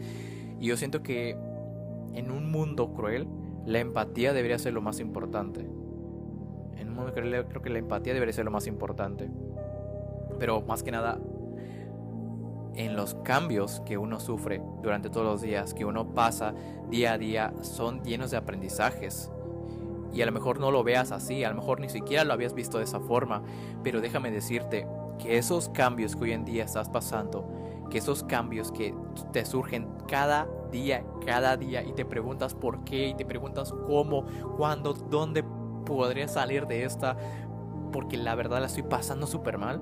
Y 0.60 0.66
yo 0.66 0.76
siento 0.76 1.02
que 1.02 1.30
en 2.14 2.30
un 2.30 2.50
mundo 2.50 2.92
cruel, 2.94 3.26
la 3.70 3.78
empatía 3.78 4.32
debería 4.32 4.58
ser 4.58 4.72
lo 4.72 4.82
más 4.82 4.98
importante. 4.98 5.60
En 5.60 6.88
un 6.88 6.94
mundo 6.94 7.12
cruel 7.12 7.46
creo 7.46 7.62
que 7.62 7.70
la 7.70 7.78
empatía 7.78 8.12
debería 8.12 8.32
ser 8.32 8.44
lo 8.44 8.50
más 8.50 8.66
importante. 8.66 9.30
Pero 10.40 10.62
más 10.62 10.82
que 10.82 10.90
nada, 10.90 11.20
en 12.74 12.96
los 12.96 13.14
cambios 13.14 13.80
que 13.86 13.96
uno 13.96 14.18
sufre 14.18 14.60
durante 14.82 15.08
todos 15.08 15.24
los 15.24 15.40
días, 15.40 15.72
que 15.72 15.84
uno 15.84 16.14
pasa 16.14 16.52
día 16.88 17.12
a 17.12 17.18
día, 17.18 17.54
son 17.60 18.02
llenos 18.02 18.32
de 18.32 18.38
aprendizajes 18.38 19.30
y 20.12 20.22
a 20.22 20.26
lo 20.26 20.32
mejor 20.32 20.58
no 20.58 20.72
lo 20.72 20.82
veas 20.82 21.12
así, 21.12 21.44
a 21.44 21.50
lo 21.50 21.54
mejor 21.54 21.78
ni 21.78 21.88
siquiera 21.88 22.24
lo 22.24 22.32
habías 22.32 22.54
visto 22.54 22.78
de 22.78 22.84
esa 22.84 22.98
forma, 22.98 23.44
pero 23.84 24.00
déjame 24.00 24.32
decirte 24.32 24.88
que 25.20 25.38
esos 25.38 25.68
cambios 25.68 26.16
que 26.16 26.24
hoy 26.24 26.32
en 26.32 26.44
día 26.44 26.64
estás 26.64 26.88
pasando, 26.88 27.48
que 27.90 27.98
esos 27.98 28.22
cambios 28.22 28.72
que 28.72 28.94
te 29.32 29.44
surgen 29.44 29.88
cada 30.08 30.48
día, 30.70 31.04
cada 31.26 31.56
día 31.56 31.82
y 31.82 31.92
te 31.92 32.04
preguntas 32.04 32.54
por 32.54 32.84
qué 32.84 33.08
y 33.08 33.14
te 33.14 33.26
preguntas 33.26 33.72
cómo, 33.86 34.24
cuándo, 34.56 34.94
dónde 34.94 35.44
podría 35.84 36.28
salir 36.28 36.66
de 36.66 36.84
esta, 36.84 37.16
porque 37.92 38.16
la 38.16 38.34
verdad 38.34 38.60
la 38.60 38.66
estoy 38.66 38.84
pasando 38.84 39.26
súper 39.26 39.58
mal. 39.58 39.80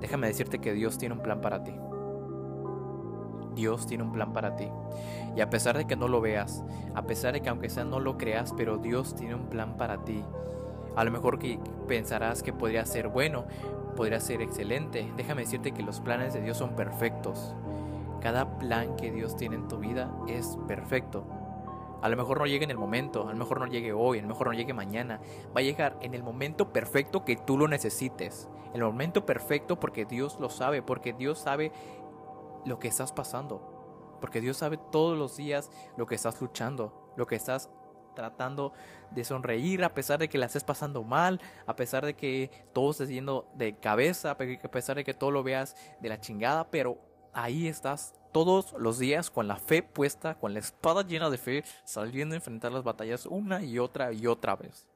Déjame 0.00 0.28
decirte 0.28 0.58
que 0.58 0.72
Dios 0.72 0.96
tiene 0.98 1.14
un 1.14 1.20
plan 1.20 1.40
para 1.40 1.62
ti. 1.62 1.74
Dios 3.54 3.86
tiene 3.86 4.04
un 4.04 4.12
plan 4.12 4.32
para 4.32 4.56
ti. 4.56 4.68
Y 5.36 5.40
a 5.40 5.50
pesar 5.50 5.76
de 5.76 5.86
que 5.86 5.96
no 5.96 6.08
lo 6.08 6.20
veas, 6.20 6.64
a 6.94 7.02
pesar 7.02 7.34
de 7.34 7.42
que 7.42 7.50
aunque 7.50 7.68
sea 7.68 7.84
no 7.84 8.00
lo 8.00 8.16
creas, 8.16 8.54
pero 8.56 8.78
Dios 8.78 9.14
tiene 9.14 9.34
un 9.34 9.48
plan 9.48 9.76
para 9.76 10.02
ti. 10.04 10.24
A 10.96 11.04
lo 11.04 11.10
mejor 11.10 11.38
que 11.38 11.58
pensarás 11.86 12.42
que 12.42 12.52
podría 12.52 12.84
ser 12.84 13.08
bueno, 13.08 13.44
podría 13.96 14.20
ser 14.20 14.42
excelente. 14.42 15.10
Déjame 15.16 15.42
decirte 15.42 15.72
que 15.72 15.82
los 15.82 16.00
planes 16.00 16.32
de 16.32 16.40
Dios 16.40 16.56
son 16.56 16.76
perfectos. 16.76 17.54
Cada 18.20 18.58
plan 18.58 18.96
que 18.96 19.10
Dios 19.10 19.36
tiene 19.36 19.56
en 19.56 19.68
tu 19.68 19.78
vida 19.78 20.10
es 20.28 20.58
perfecto. 20.68 21.24
A 22.02 22.08
lo 22.08 22.16
mejor 22.16 22.38
no 22.38 22.46
llegue 22.46 22.64
en 22.64 22.70
el 22.70 22.78
momento, 22.78 23.28
a 23.28 23.32
lo 23.32 23.38
mejor 23.38 23.60
no 23.60 23.66
llegue 23.66 23.92
hoy, 23.92 24.18
a 24.18 24.22
lo 24.22 24.28
mejor 24.28 24.48
no 24.48 24.52
llegue 24.54 24.72
mañana. 24.72 25.20
Va 25.54 25.60
a 25.60 25.62
llegar 25.62 25.98
en 26.00 26.14
el 26.14 26.22
momento 26.22 26.72
perfecto 26.72 27.24
que 27.24 27.36
tú 27.36 27.58
lo 27.58 27.68
necesites. 27.68 28.48
El 28.72 28.82
momento 28.82 29.26
perfecto 29.26 29.78
porque 29.78 30.06
Dios 30.06 30.38
lo 30.40 30.48
sabe, 30.48 30.82
porque 30.82 31.12
Dios 31.12 31.38
sabe 31.38 31.72
lo 32.64 32.78
que 32.78 32.88
estás 32.88 33.12
pasando. 33.12 34.16
Porque 34.20 34.40
Dios 34.40 34.58
sabe 34.58 34.78
todos 34.90 35.18
los 35.18 35.36
días 35.36 35.70
lo 35.96 36.06
que 36.06 36.14
estás 36.14 36.40
luchando, 36.40 37.12
lo 37.16 37.26
que 37.26 37.36
estás 37.36 37.70
tratando 38.14 38.72
de 39.10 39.24
sonreír 39.24 39.84
a 39.84 39.94
pesar 39.94 40.18
de 40.18 40.28
que 40.28 40.38
la 40.38 40.46
estés 40.46 40.64
pasando 40.64 41.02
mal, 41.02 41.40
a 41.66 41.76
pesar 41.76 42.04
de 42.04 42.14
que 42.14 42.50
todo 42.72 42.90
esté 42.90 43.06
yendo 43.06 43.48
de 43.54 43.76
cabeza, 43.76 44.32
a 44.32 44.36
pesar 44.36 44.96
de 44.96 45.04
que 45.04 45.14
todo 45.14 45.30
lo 45.30 45.42
veas 45.42 45.76
de 46.00 46.08
la 46.08 46.20
chingada, 46.20 46.70
pero 46.70 46.98
ahí 47.32 47.68
estás 47.68 48.14
todos 48.32 48.72
los 48.78 48.98
días 48.98 49.30
con 49.30 49.48
la 49.48 49.56
fe 49.56 49.82
puesta, 49.82 50.36
con 50.36 50.54
la 50.54 50.60
espada 50.60 51.02
llena 51.02 51.30
de 51.30 51.38
fe, 51.38 51.64
saliendo 51.84 52.34
a 52.34 52.36
enfrentar 52.36 52.72
las 52.72 52.84
batallas 52.84 53.26
una 53.26 53.62
y 53.62 53.78
otra 53.78 54.12
y 54.12 54.26
otra 54.26 54.56
vez. 54.56 54.86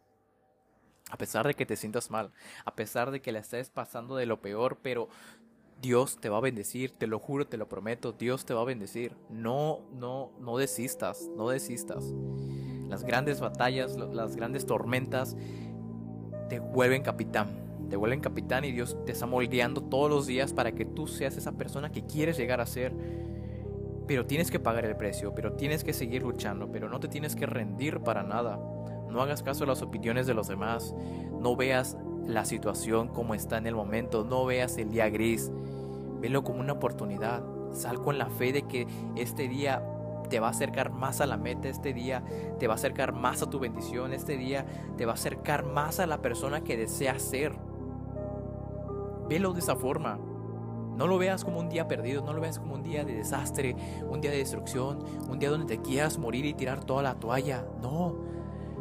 A 1.10 1.18
pesar 1.18 1.46
de 1.46 1.54
que 1.54 1.66
te 1.66 1.76
sientas 1.76 2.10
mal, 2.10 2.32
a 2.64 2.74
pesar 2.74 3.10
de 3.10 3.20
que 3.20 3.32
la 3.32 3.40
estés 3.40 3.70
pasando 3.70 4.16
de 4.16 4.26
lo 4.26 4.40
peor, 4.40 4.78
pero 4.82 5.08
Dios 5.80 6.16
te 6.16 6.28
va 6.28 6.38
a 6.38 6.40
bendecir, 6.40 6.92
te 6.92 7.06
lo 7.06 7.18
juro, 7.18 7.46
te 7.46 7.58
lo 7.58 7.68
prometo, 7.68 8.12
Dios 8.12 8.46
te 8.46 8.54
va 8.54 8.62
a 8.62 8.64
bendecir. 8.64 9.14
No, 9.28 9.80
no, 9.92 10.32
no 10.40 10.56
desistas, 10.56 11.28
no 11.36 11.48
desistas. 11.48 12.04
Las 12.94 13.02
grandes 13.02 13.40
batallas, 13.40 13.96
las 13.96 14.36
grandes 14.36 14.66
tormentas 14.66 15.36
te 16.48 16.60
vuelven 16.60 17.02
capitán, 17.02 17.48
te 17.90 17.96
vuelven 17.96 18.20
capitán 18.20 18.64
y 18.64 18.70
Dios 18.70 18.96
te 19.04 19.10
está 19.10 19.26
moldeando 19.26 19.82
todos 19.82 20.08
los 20.08 20.28
días 20.28 20.52
para 20.52 20.70
que 20.76 20.84
tú 20.84 21.08
seas 21.08 21.36
esa 21.36 21.50
persona 21.50 21.90
que 21.90 22.06
quieres 22.06 22.36
llegar 22.36 22.60
a 22.60 22.66
ser. 22.66 22.94
Pero 24.06 24.26
tienes 24.26 24.52
que 24.52 24.60
pagar 24.60 24.84
el 24.84 24.94
precio, 24.94 25.34
pero 25.34 25.54
tienes 25.54 25.82
que 25.82 25.92
seguir 25.92 26.22
luchando, 26.22 26.70
pero 26.70 26.88
no 26.88 27.00
te 27.00 27.08
tienes 27.08 27.34
que 27.34 27.46
rendir 27.46 27.98
para 27.98 28.22
nada. 28.22 28.60
No 29.10 29.20
hagas 29.20 29.42
caso 29.42 29.64
a 29.64 29.66
las 29.66 29.82
opiniones 29.82 30.28
de 30.28 30.34
los 30.34 30.46
demás, 30.46 30.94
no 31.40 31.56
veas 31.56 31.96
la 32.24 32.44
situación 32.44 33.08
como 33.08 33.34
está 33.34 33.58
en 33.58 33.66
el 33.66 33.74
momento, 33.74 34.24
no 34.24 34.46
veas 34.46 34.78
el 34.78 34.92
día 34.92 35.10
gris, 35.10 35.50
velo 36.20 36.44
como 36.44 36.60
una 36.60 36.74
oportunidad. 36.74 37.42
Sal 37.72 38.00
con 38.00 38.18
la 38.18 38.26
fe 38.26 38.52
de 38.52 38.62
que 38.68 38.86
este 39.16 39.48
día 39.48 39.82
te 40.34 40.40
va 40.40 40.48
a 40.48 40.50
acercar 40.50 40.90
más 40.90 41.20
a 41.20 41.26
la 41.26 41.36
meta, 41.36 41.68
este 41.68 41.92
día 41.92 42.24
te 42.58 42.66
va 42.66 42.72
a 42.72 42.74
acercar 42.74 43.12
más 43.12 43.40
a 43.40 43.48
tu 43.48 43.60
bendición, 43.60 44.12
este 44.12 44.36
día 44.36 44.66
te 44.96 45.06
va 45.06 45.12
a 45.12 45.14
acercar 45.14 45.64
más 45.64 46.00
a 46.00 46.08
la 46.08 46.22
persona 46.22 46.64
que 46.64 46.76
deseas 46.76 47.22
ser. 47.22 47.52
Velo 49.28 49.52
de 49.52 49.60
esa 49.60 49.76
forma. 49.76 50.18
No 50.96 51.06
lo 51.06 51.18
veas 51.18 51.44
como 51.44 51.60
un 51.60 51.68
día 51.68 51.86
perdido, 51.86 52.24
no 52.24 52.32
lo 52.32 52.40
veas 52.40 52.58
como 52.58 52.74
un 52.74 52.82
día 52.82 53.04
de 53.04 53.14
desastre, 53.14 53.76
un 54.10 54.20
día 54.20 54.32
de 54.32 54.38
destrucción, 54.38 55.04
un 55.30 55.38
día 55.38 55.50
donde 55.50 55.76
te 55.76 55.80
quieras 55.80 56.18
morir 56.18 56.46
y 56.46 56.54
tirar 56.54 56.82
toda 56.82 57.04
la 57.04 57.14
toalla. 57.14 57.64
No, 57.80 58.16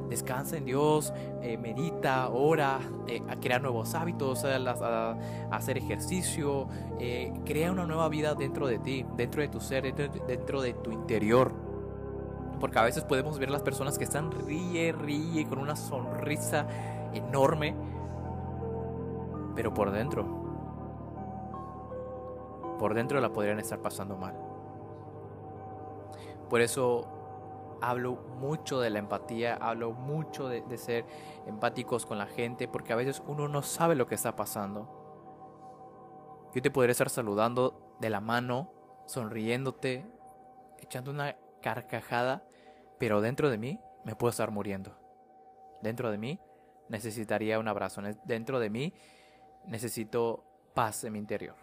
descansa 0.09 0.57
en 0.57 0.65
Dios, 0.65 1.13
eh, 1.41 1.57
medita, 1.57 2.29
ora, 2.29 2.79
eh, 3.07 3.21
a 3.29 3.35
crear 3.37 3.61
nuevos 3.61 3.93
hábitos, 3.95 4.43
a, 4.45 5.17
hacer 5.51 5.77
ejercicio, 5.77 6.67
eh, 6.99 7.33
crea 7.45 7.71
una 7.71 7.85
nueva 7.85 8.09
vida 8.09 8.35
dentro 8.35 8.67
de 8.67 8.79
ti, 8.79 9.05
dentro 9.15 9.41
de 9.41 9.47
tu 9.47 9.59
ser, 9.59 9.93
dentro, 9.93 10.61
de 10.61 10.73
tu 10.73 10.91
interior. 10.91 11.51
Porque 12.59 12.79
a 12.79 12.83
veces 12.83 13.03
podemos 13.03 13.39
ver 13.39 13.49
las 13.49 13.61
personas 13.61 13.97
que 13.97 14.03
están 14.03 14.31
ríe, 14.31 14.91
ríe, 14.93 15.45
con 15.45 15.59
una 15.59 15.75
sonrisa 15.75 16.65
enorme, 17.13 17.75
pero 19.55 19.73
por 19.73 19.91
dentro, 19.91 20.25
por 22.79 22.93
dentro 22.93 23.19
la 23.19 23.31
podrían 23.31 23.59
estar 23.59 23.79
pasando 23.79 24.15
mal. 24.17 24.33
Por 26.49 26.61
eso 26.61 27.12
hablo 27.83 28.15
mucho 28.15 28.79
de 28.79 28.89
la 28.89 28.99
empatía, 28.99 29.55
hablo 29.55 29.91
mucho 29.91 30.47
de, 30.47 30.77
ser 30.77 31.05
empáticos 31.45 32.05
con 32.05 32.17
la 32.17 32.27
gente, 32.27 32.67
porque 32.69 32.93
a 32.93 32.95
veces 32.95 33.21
uno 33.27 33.49
no 33.49 33.61
sabe 33.61 33.95
lo 33.95 34.07
que 34.07 34.15
está 34.15 34.37
pasando. 34.37 35.01
Yo 36.55 36.61
te 36.61 36.71
podría 36.71 36.93
estar 36.93 37.09
saludando 37.09 37.97
de 37.99 38.09
la 38.09 38.21
mano, 38.21 38.71
sonriéndote, 39.05 40.05
echando 40.79 41.11
una 41.11 41.35
carcajada, 41.61 42.47
pero 42.99 43.19
dentro 43.19 43.49
de 43.49 43.57
mí 43.57 43.79
me 44.05 44.15
puedo 44.15 44.31
estar 44.31 44.49
muriendo. 44.49 44.97
Dentro 45.81 46.09
de 46.09 46.17
mí 46.17 46.39
necesitaría 46.87 47.59
un 47.59 47.67
abrazo. 47.67 48.01
Dentro 48.23 48.61
de 48.61 48.69
mí 48.69 48.93
necesito 49.65 50.45
paz 50.73 51.03
en 51.03 51.13
mi 51.13 51.19
interior. 51.19 51.57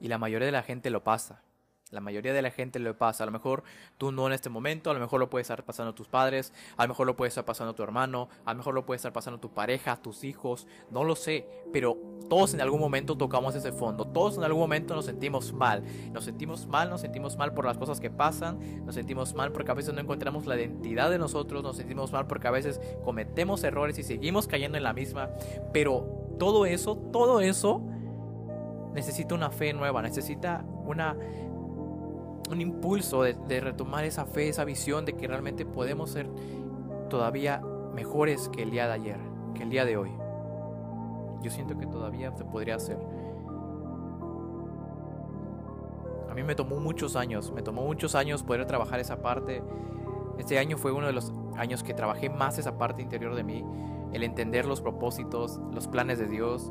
Y 0.00 0.08
la 0.08 0.18
mayoría 0.18 0.46
de 0.46 0.52
la 0.52 0.64
gente 0.64 0.90
lo 0.90 1.04
pasa. 1.04 1.45
La 1.92 2.00
mayoría 2.00 2.32
de 2.32 2.42
la 2.42 2.50
gente 2.50 2.80
lo 2.80 2.98
pasa. 2.98 3.22
A 3.22 3.26
lo 3.26 3.32
mejor 3.32 3.62
tú 3.96 4.10
no 4.10 4.26
en 4.26 4.32
este 4.32 4.50
momento, 4.50 4.90
a 4.90 4.94
lo 4.94 4.98
mejor 4.98 5.20
lo 5.20 5.30
puede 5.30 5.42
estar 5.42 5.64
pasando 5.64 5.94
tus 5.94 6.08
padres, 6.08 6.52
a 6.76 6.82
lo 6.82 6.88
mejor 6.88 7.06
lo 7.06 7.14
puede 7.14 7.28
estar 7.28 7.44
pasando 7.44 7.76
tu 7.76 7.84
hermano, 7.84 8.28
a 8.44 8.52
lo 8.52 8.56
mejor 8.56 8.74
lo 8.74 8.84
puede 8.84 8.96
estar 8.96 9.12
pasando 9.12 9.38
tu 9.38 9.54
pareja, 9.54 9.94
tus 9.94 10.24
hijos, 10.24 10.66
no 10.90 11.04
lo 11.04 11.14
sé. 11.14 11.46
Pero 11.72 11.96
todos 12.28 12.54
en 12.54 12.60
algún 12.60 12.80
momento 12.80 13.16
tocamos 13.16 13.54
ese 13.54 13.70
fondo, 13.70 14.04
todos 14.04 14.36
en 14.36 14.42
algún 14.42 14.62
momento 14.62 14.96
nos 14.96 15.04
sentimos 15.04 15.52
mal. 15.52 15.84
Nos 16.12 16.24
sentimos 16.24 16.66
mal, 16.66 16.90
nos 16.90 17.02
sentimos 17.02 17.36
mal 17.36 17.54
por 17.54 17.64
las 17.64 17.78
cosas 17.78 18.00
que 18.00 18.10
pasan, 18.10 18.84
nos 18.84 18.96
sentimos 18.96 19.34
mal 19.34 19.52
porque 19.52 19.70
a 19.70 19.74
veces 19.74 19.94
no 19.94 20.00
encontramos 20.00 20.46
la 20.46 20.56
identidad 20.56 21.08
de 21.08 21.18
nosotros, 21.18 21.62
nos 21.62 21.76
sentimos 21.76 22.10
mal 22.10 22.26
porque 22.26 22.48
a 22.48 22.50
veces 22.50 22.80
cometemos 23.04 23.62
errores 23.62 23.96
y 24.00 24.02
seguimos 24.02 24.48
cayendo 24.48 24.76
en 24.76 24.82
la 24.82 24.92
misma. 24.92 25.30
Pero 25.72 26.34
todo 26.40 26.66
eso, 26.66 26.96
todo 27.12 27.40
eso 27.40 27.80
necesita 28.92 29.34
una 29.34 29.50
fe 29.50 29.72
nueva, 29.72 30.02
necesita 30.02 30.64
una 30.86 31.16
un 32.48 32.60
impulso 32.60 33.22
de, 33.22 33.60
retomar 33.60 34.04
esa 34.04 34.24
fe, 34.24 34.48
esa 34.48 34.64
visión 34.64 35.04
de 35.04 35.14
que 35.14 35.26
realmente 35.26 35.64
podemos 35.64 36.10
ser 36.10 36.28
todavía 37.08 37.60
mejores 37.94 38.48
que 38.48 38.62
el 38.62 38.70
día 38.70 38.86
de 38.86 38.92
ayer, 38.92 39.18
que 39.54 39.62
el 39.62 39.70
día 39.70 39.84
de 39.84 39.96
hoy. 39.96 40.10
Yo 41.42 41.50
siento 41.50 41.78
que 41.78 41.86
todavía 41.86 42.32
se 42.36 42.44
podría 42.44 42.76
hacer. 42.76 42.98
A 46.30 46.34
mí 46.34 46.42
me 46.42 46.54
tomó 46.54 46.76
muchos 46.76 47.16
años, 47.16 47.52
me 47.52 47.62
tomó 47.62 47.82
muchos 47.82 48.14
años 48.14 48.42
poder 48.42 48.66
trabajar 48.66 49.00
esa 49.00 49.22
parte. 49.22 49.62
Este 50.38 50.58
año 50.58 50.76
fue 50.76 50.92
uno 50.92 51.06
de 51.06 51.12
los 51.12 51.32
años 51.56 51.82
que 51.82 51.94
trabajé 51.94 52.28
más 52.28 52.58
esa 52.58 52.76
parte 52.76 53.00
interior 53.00 53.34
de 53.34 53.42
mí, 53.42 53.64
el 54.12 54.22
entender 54.22 54.66
los 54.66 54.82
propósitos, 54.82 55.60
los 55.72 55.88
planes 55.88 56.18
de 56.18 56.26
Dios, 56.26 56.70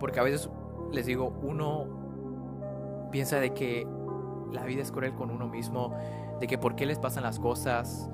porque 0.00 0.18
a 0.18 0.24
veces 0.24 0.50
les 0.92 1.06
digo, 1.06 1.32
uno 1.42 1.86
piensa 3.10 3.38
de 3.38 3.54
que 3.54 3.86
la 4.52 4.64
vida 4.64 4.82
es 4.82 4.92
cruel 4.92 5.14
con 5.14 5.30
uno 5.30 5.48
mismo, 5.48 5.92
de 6.40 6.46
que 6.46 6.58
por 6.58 6.76
qué 6.76 6.86
les 6.86 6.98
pasan 6.98 7.22
las 7.22 7.38
cosas, 7.38 8.08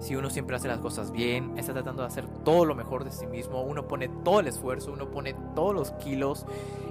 si 0.00 0.14
uno 0.14 0.30
siempre 0.30 0.56
hace 0.56 0.68
las 0.68 0.78
cosas 0.78 1.10
bien, 1.10 1.58
está 1.58 1.72
tratando 1.72 2.02
de 2.02 2.08
hacer 2.08 2.28
todo 2.44 2.64
lo 2.64 2.74
mejor 2.74 3.04
de 3.04 3.10
sí 3.10 3.26
mismo, 3.26 3.62
uno 3.62 3.88
pone 3.88 4.08
todo 4.08 4.40
el 4.40 4.46
esfuerzo, 4.46 4.92
uno 4.92 5.10
pone 5.10 5.34
todos 5.54 5.74
los 5.74 5.90
kilos, 5.92 6.46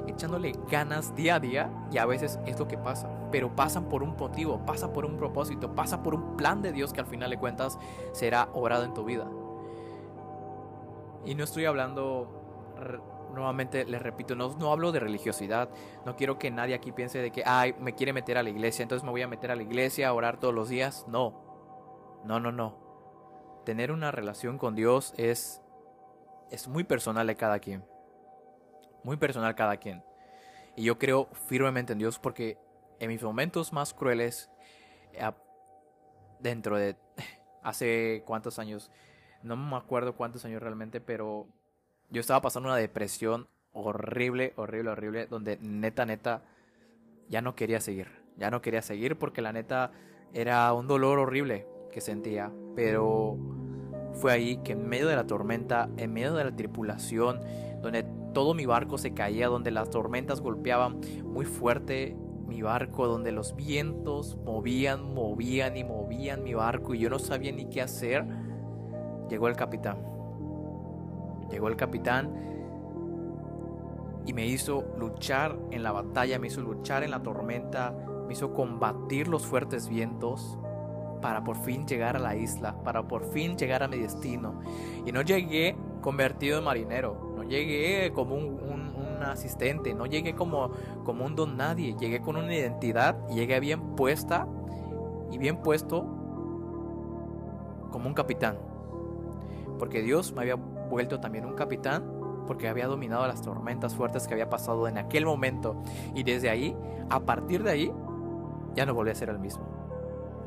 echándole 0.08 0.54
ganas 0.70 1.16
día 1.16 1.36
a 1.36 1.40
día 1.40 1.72
y 1.92 1.98
a 1.98 2.06
veces 2.06 2.40
es 2.46 2.60
lo 2.60 2.68
que 2.68 2.78
pasa, 2.78 3.10
pero 3.32 3.56
pasan 3.56 3.86
por 3.86 4.04
un 4.04 4.16
motivo, 4.18 4.60
pasa 4.66 4.92
por 4.92 5.06
un 5.06 5.18
propósito, 5.18 5.74
pasa 5.74 6.04
por 6.04 6.16
un 6.16 6.36
plan 6.36 6.62
de 6.62 6.74
Dios 6.74 6.92
que 6.92 7.00
al 7.00 7.08
final 7.08 7.30
de 7.30 7.38
cuentas 7.38 7.80
será 8.12 8.50
obrado 8.54 8.84
en 8.84 8.94
tu 8.94 9.06
vida. 9.06 9.28
Y 11.26 11.36
no 11.36 11.44
estoy 11.44 11.66
hablando 11.66 12.28
nuevamente 13.34 13.86
les 13.86 14.02
repito, 14.02 14.36
no, 14.36 14.56
no 14.58 14.72
hablo 14.72 14.92
de 14.92 15.00
religiosidad, 15.00 15.70
no 16.06 16.16
quiero 16.16 16.38
que 16.38 16.52
nadie 16.52 16.76
aquí 16.76 16.92
piense 16.92 17.20
de 17.20 17.32
que, 17.32 17.44
ay, 17.46 17.76
me 17.80 17.94
quiere 17.96 18.14
meter 18.14 18.38
a 18.38 18.44
la 18.44 18.50
iglesia, 18.50 18.84
entonces 18.84 19.04
me 19.04 19.12
voy 19.12 19.22
a 19.22 19.28
meter 19.28 19.52
a 19.52 19.56
la 19.56 19.64
iglesia 19.64 20.10
a 20.10 20.14
orar 20.14 20.40
todos 20.40 20.54
los 20.54 20.70
días. 20.70 21.06
No, 21.08 22.22
no, 22.24 22.40
no, 22.40 22.52
no. 22.52 23.62
Tener 23.66 23.92
una 23.92 24.12
relación 24.12 24.58
con 24.58 24.76
Dios 24.76 25.14
es, 25.18 25.62
es 26.52 26.68
muy 26.68 26.84
personal 26.84 27.28
de 27.28 27.36
cada 27.36 27.60
quien. 27.60 27.86
Muy 29.04 29.18
personal 29.18 29.56
cada 29.56 29.78
quien. 29.78 30.04
Y 30.76 30.84
yo 30.84 30.98
creo 30.98 31.28
firmemente 31.48 31.94
en 31.94 32.00
Dios 32.00 32.20
porque 32.20 32.58
en 33.00 33.10
mis 33.10 33.24
momentos 33.24 33.74
más 33.74 33.94
crueles, 33.94 34.50
dentro 36.40 36.78
de 36.78 36.96
hace 37.64 38.24
cuántos 38.26 38.60
años, 38.60 38.92
no 39.44 39.56
me 39.56 39.76
acuerdo 39.76 40.16
cuántos 40.16 40.46
años 40.46 40.62
realmente, 40.62 41.02
pero 41.02 41.48
yo 42.10 42.22
estaba 42.22 42.42
pasando 42.42 42.70
una 42.70 42.78
depresión 42.78 43.48
horrible, 43.74 44.54
horrible, 44.56 44.92
horrible, 44.92 45.28
donde 45.28 45.58
neta, 45.62 46.06
neta, 46.06 46.44
ya 47.30 47.42
no 47.42 47.56
quería 47.56 47.80
seguir. 47.80 48.08
Ya 48.38 48.52
no 48.52 48.62
quería 48.62 48.82
seguir 48.82 49.18
porque 49.18 49.42
la 49.42 49.52
neta 49.52 49.92
era 50.34 50.72
un 50.74 50.88
dolor 50.88 51.20
horrible 51.20 51.68
que 51.92 52.02
sentía. 52.02 52.52
Pero 52.76 53.38
fue 54.14 54.32
ahí 54.32 54.58
que 54.58 54.74
en 54.74 54.88
medio 54.88 55.08
de 55.08 55.16
la 55.16 55.28
tormenta, 55.28 55.90
en 55.98 56.14
medio 56.14 56.34
de 56.34 56.46
la 56.46 56.56
tripulación, 56.56 57.42
donde 57.82 58.06
todo 58.34 58.54
mi 58.54 58.66
barco 58.66 58.98
se 58.98 59.14
caía, 59.14 59.48
donde 59.48 59.72
las 59.72 59.90
tormentas 59.90 60.42
golpeaban 60.42 61.00
muy 61.24 61.46
fuerte 61.46 62.16
mi 62.48 62.62
barco, 62.62 63.08
donde 63.08 63.32
los 63.32 63.56
vientos 63.56 64.38
movían, 64.38 65.14
movían 65.14 65.76
y 65.76 65.84
movían 65.84 66.44
mi 66.44 66.54
barco 66.54 66.94
y 66.94 67.00
yo 67.00 67.10
no 67.10 67.20
sabía 67.20 67.52
ni 67.52 67.66
qué 67.66 67.82
hacer, 67.82 68.26
llegó 69.30 69.50
el 69.50 69.56
capitán 69.58 70.17
Llegó 71.50 71.68
el 71.68 71.76
capitán 71.76 72.34
y 74.26 74.34
me 74.34 74.46
hizo 74.46 74.84
luchar 74.98 75.58
en 75.72 75.84
la 75.84 75.94
batalla, 75.94 76.38
me 76.38 76.48
hizo 76.48 76.62
luchar 76.62 77.04
en 77.04 77.12
la 77.12 77.24
tormenta, 77.24 77.96
me 78.28 78.34
hizo 78.34 78.54
combatir 78.54 79.30
los 79.30 79.46
fuertes 79.46 79.88
vientos 79.88 80.60
para 81.22 81.44
por 81.44 81.56
fin 81.56 81.88
llegar 81.88 82.18
a 82.18 82.20
la 82.20 82.36
isla, 82.36 82.76
para 82.84 83.08
por 83.08 83.24
fin 83.32 83.58
llegar 83.58 83.84
a 83.84 83.88
mi 83.88 83.98
destino. 83.98 84.62
Y 85.06 85.12
no 85.12 85.22
llegué 85.22 85.76
convertido 86.02 86.60
en 86.60 86.66
marinero, 86.66 87.34
no 87.36 87.44
llegué 87.44 88.12
como 88.14 88.36
un, 88.36 88.68
asistente, 89.18 89.94
no 89.94 90.06
llegué 90.06 90.36
como, 90.36 90.72
como 91.04 91.26
un 91.26 91.36
don 91.36 91.58
nadie, 91.58 91.96
llegué 92.00 92.22
con 92.22 92.38
una 92.38 92.56
identidad 92.56 93.18
y 93.30 93.36
llegué 93.36 93.60
bien 93.60 93.96
puesta 93.96 94.48
y 95.32 95.38
bien 95.38 95.58
puesto 95.58 96.06
como 97.92 98.08
un 98.08 98.14
capitán. 98.14 98.58
Porque 99.80 100.02
Dios 100.02 100.32
me 100.34 100.42
había 100.42 100.56
vuelto 100.90 101.20
también 101.20 101.46
un 101.46 101.54
capitán 101.54 102.18
porque 102.48 102.68
había 102.68 102.88
dominado 102.88 103.28
las 103.28 103.42
tormentas 103.42 103.94
fuertes 103.94 104.28
que 104.28 104.34
había 104.34 104.50
pasado 104.50 104.88
en 104.88 104.98
aquel 104.98 105.26
momento. 105.26 105.76
Y 106.16 106.24
desde 106.24 106.50
ahí, 106.50 106.76
a 107.10 107.20
partir 107.20 107.62
de 107.62 107.72
ahí, 107.72 107.94
ya 108.74 108.86
no 108.86 108.96
volví 108.96 109.12
a 109.12 109.16
ser 109.16 109.30
el 109.30 109.38
mismo. 109.38 109.66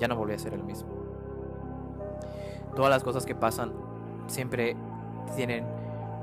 Ya 0.01 0.09
no 0.09 0.17
volví 0.17 0.35
a 0.35 0.39
ser 0.39 0.55
el 0.55 0.65
mismo. 0.65 0.89
Todas 2.75 2.91
las 2.91 3.05
cosas 3.05 3.27
que 3.27 3.35
pasan 3.35 3.73
siempre 4.27 4.77
tienen 5.37 5.67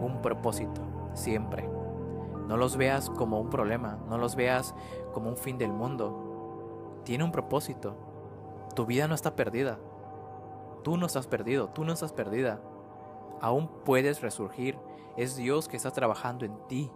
un 0.01 0.21
propósito. 0.21 0.81
Siempre. 1.13 1.69
No 2.47 2.57
los 2.57 2.75
veas 2.75 3.09
como 3.09 3.39
un 3.39 3.49
problema. 3.49 3.99
No 4.09 4.17
los 4.17 4.35
veas 4.35 4.73
como 5.13 5.29
un 5.29 5.37
fin 5.37 5.57
del 5.57 5.71
mundo. 5.71 7.01
Tiene 7.03 7.23
un 7.23 7.31
propósito. 7.31 7.95
Tu 8.75 8.85
vida 8.85 9.07
no 9.07 9.15
está 9.15 9.35
perdida. 9.35 9.77
Tú 10.83 10.97
no 10.97 11.05
estás 11.05 11.27
perdido. 11.27 11.69
Tú 11.69 11.83
no 11.83 11.93
estás 11.93 12.13
perdida 12.13 12.59
aún 13.41 13.69
puedes 13.83 14.21
resurgir. 14.21 14.77
Es 15.17 15.35
Dios 15.35 15.67
que 15.67 15.77
está 15.77 15.91
trabajando 15.91 16.45
en 16.45 16.57
ti. 16.67 16.91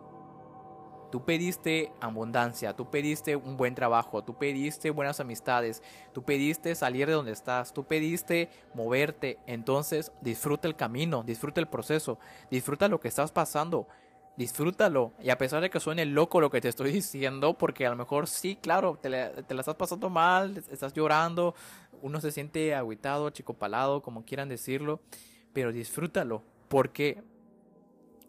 Tú 1.12 1.26
pediste 1.26 1.92
abundancia, 2.00 2.74
tú 2.74 2.90
pediste 2.90 3.36
un 3.36 3.58
buen 3.58 3.76
trabajo, 3.76 4.24
tú 4.24 4.38
pediste 4.38 4.92
buenas 4.92 5.20
amistades, 5.20 5.84
tú 6.14 6.24
pediste 6.24 6.74
salir 6.74 7.08
de 7.08 7.14
donde 7.14 7.34
estás, 7.34 7.74
tú 7.74 7.84
pediste 7.84 8.50
moverte. 8.74 9.38
Entonces 9.46 10.14
disfruta 10.22 10.70
el 10.70 10.78
camino, 10.78 11.24
disfruta 11.24 11.60
el 11.60 11.68
proceso, 11.68 12.18
disfruta 12.50 12.88
lo 12.88 13.02
que 13.02 13.10
estás 13.10 13.34
pasando, 13.34 13.90
disfrútalo. 14.38 15.12
Y 15.22 15.32
a 15.32 15.38
pesar 15.38 15.62
de 15.62 15.70
que 15.70 15.82
suene 15.82 16.06
loco 16.06 16.40
lo 16.40 16.50
que 16.50 16.62
te 16.62 16.70
estoy 16.70 16.92
diciendo, 16.94 17.58
porque 17.58 17.86
a 17.86 17.90
lo 17.90 17.98
mejor 17.98 18.28
sí, 18.28 18.56
claro, 18.56 18.98
te 19.02 19.10
la, 19.10 19.34
te 19.34 19.54
la 19.54 19.62
estás 19.62 19.76
pasando 19.76 20.10
mal, 20.10 20.64
estás 20.72 20.94
llorando, 20.94 21.56
uno 22.02 22.22
se 22.22 22.32
siente 22.32 22.74
agüitado, 22.74 23.30
chico 23.32 23.54
palado, 23.54 24.02
como 24.02 24.24
quieran 24.24 24.48
decirlo, 24.48 25.02
pero 25.54 25.72
disfrútalo, 25.72 26.44
porque 26.68 27.24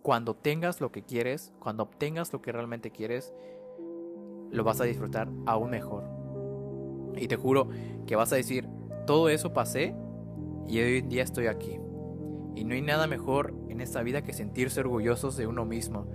cuando 0.02 0.35
tengas 0.35 0.81
lo 0.81 0.91
que 0.91 1.02
quieres, 1.02 1.52
cuando 1.61 1.85
obtengas 1.85 2.33
lo 2.33 2.43
que 2.43 2.52
realmente 2.52 2.91
quieres, 2.91 3.33
lo 4.50 4.64
vas 4.64 4.81
a 4.81 4.85
disfrutar 4.85 5.29
aún 5.47 5.71
mejor. 5.71 6.05
Y 7.17 7.29
te 7.29 7.37
juro 7.37 7.69
que 8.07 8.17
vas 8.17 8.33
a 8.33 8.37
decir, 8.37 8.69
todo 9.07 9.29
eso 9.29 9.52
pasé 9.52 9.95
y 10.67 10.81
hoy 10.81 10.99
en 10.99 11.09
día 11.09 11.23
estoy 11.23 11.47
aquí. 11.47 11.79
Y 12.55 12.64
no 12.64 12.75
hay 12.75 12.83
nada 12.83 13.07
mejor 13.07 13.55
en 13.69 13.81
esta 13.81 14.02
vida 14.02 14.23
que 14.23 14.33
sentirse 14.33 14.81
orgullosos 14.81 15.37
de 15.37 15.47
uno 15.47 15.64
mismo 15.64 16.07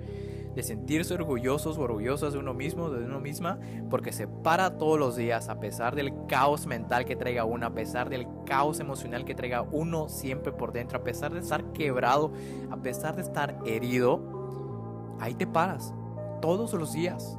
de 0.57 0.63
sentirse 0.63 1.13
orgullosos 1.13 1.77
o 1.77 1.81
orgullosas 1.81 2.33
de 2.33 2.39
uno 2.39 2.55
mismo, 2.55 2.89
de 2.89 3.05
uno 3.05 3.19
misma, 3.19 3.59
porque 3.91 4.11
se 4.11 4.27
para 4.27 4.79
todos 4.79 4.97
los 4.97 5.15
días 5.15 5.49
a 5.49 5.59
pesar 5.59 5.93
del 5.93 6.11
caos 6.25 6.65
mental 6.65 7.05
que 7.05 7.15
traiga 7.15 7.45
uno, 7.45 7.67
a 7.67 7.75
pesar 7.75 8.09
del 8.09 8.27
caos 8.43 8.79
emocional 8.79 9.23
que 9.23 9.35
traiga 9.35 9.61
uno 9.61 10.09
siempre 10.09 10.51
por 10.51 10.71
dentro, 10.71 10.97
a 10.97 11.03
pesar 11.03 11.31
de 11.31 11.41
estar 11.41 11.63
quebrado, 11.73 12.31
a 12.71 12.77
pesar 12.77 13.15
de 13.15 13.21
estar 13.21 13.59
herido, 13.67 15.15
ahí 15.19 15.35
te 15.35 15.45
paras 15.45 15.93
todos 16.41 16.73
los 16.73 16.91
días, 16.91 17.37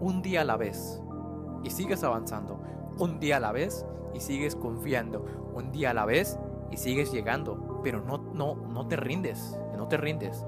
un 0.00 0.22
día 0.22 0.42
a 0.42 0.44
la 0.44 0.56
vez, 0.56 1.02
y 1.64 1.70
sigues 1.70 2.04
avanzando, 2.04 2.62
un 3.00 3.18
día 3.18 3.38
a 3.38 3.40
la 3.40 3.50
vez 3.50 3.84
y 4.14 4.20
sigues 4.20 4.54
confiando, 4.54 5.24
un 5.54 5.72
día 5.72 5.90
a 5.90 5.94
la 5.94 6.04
vez 6.04 6.38
y 6.70 6.76
sigues 6.76 7.10
llegando, 7.10 7.80
pero 7.82 8.00
no, 8.00 8.18
no, 8.18 8.54
no 8.54 8.86
te 8.86 8.94
rindes, 8.94 9.58
no 9.76 9.88
te 9.88 9.96
rindes. 9.96 10.46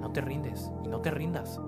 No 0.00 0.10
te 0.10 0.20
rindes 0.20 0.70
y 0.84 0.88
no 0.88 1.00
te 1.00 1.10
rindas. 1.10 1.60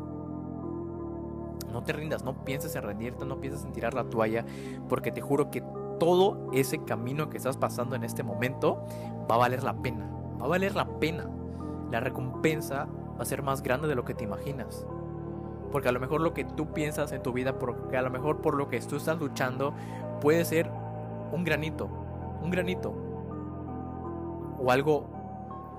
No 1.73 1.83
te 1.83 1.93
rindas, 1.93 2.25
no 2.25 2.45
pienses 2.45 2.75
en 2.75 2.83
rendirte, 2.83 3.25
no 3.25 3.41
pienses 3.41 3.65
en 3.65 3.73
tirar 3.73 3.95
la 3.95 4.05
toalla, 4.05 4.45
porque 4.89 5.13
te 5.13 5.21
juro 5.21 5.51
que 5.51 5.63
todo 6.01 6.51
ese 6.53 6.83
camino 6.85 7.31
que 7.31 7.37
estás 7.37 7.57
pasando 7.57 7.95
en 7.95 8.03
este 8.03 8.23
momento 8.23 8.85
va 9.31 9.37
a 9.37 9.39
valer 9.39 9.63
la 9.63 9.75
pena. 9.75 10.11
Va 10.41 10.47
a 10.47 10.49
valer 10.49 10.75
la 10.75 10.87
pena. 10.99 11.29
La 11.93 12.01
recompensa 12.01 12.89
va 13.17 13.23
a 13.23 13.25
ser 13.25 13.43
más 13.43 13.63
grande 13.63 13.87
de 13.87 13.95
lo 13.95 14.05
que 14.05 14.15
te 14.15 14.25
imaginas. 14.25 14.85
Porque 15.71 15.89
a 15.89 15.93
lo 15.93 16.01
mejor 16.01 16.21
lo 16.21 16.35
que 16.35 16.45
tú 16.45 16.73
piensas 16.73 17.13
en 17.13 17.23
tu 17.23 17.33
vida, 17.33 17.59
porque 17.59 17.97
a 17.97 18.03
lo 18.03 18.11
mejor 18.11 18.41
por 18.41 18.55
lo 18.55 18.69
que 18.69 18.81
tú 18.81 18.97
estás 18.97 19.21
luchando, 19.21 19.73
puede 20.21 20.45
ser 20.45 20.71
un 21.33 21.45
granito, 21.45 21.89
un 22.43 22.51
granito. 22.51 22.93
O 24.59 24.71
algo 24.71 25.20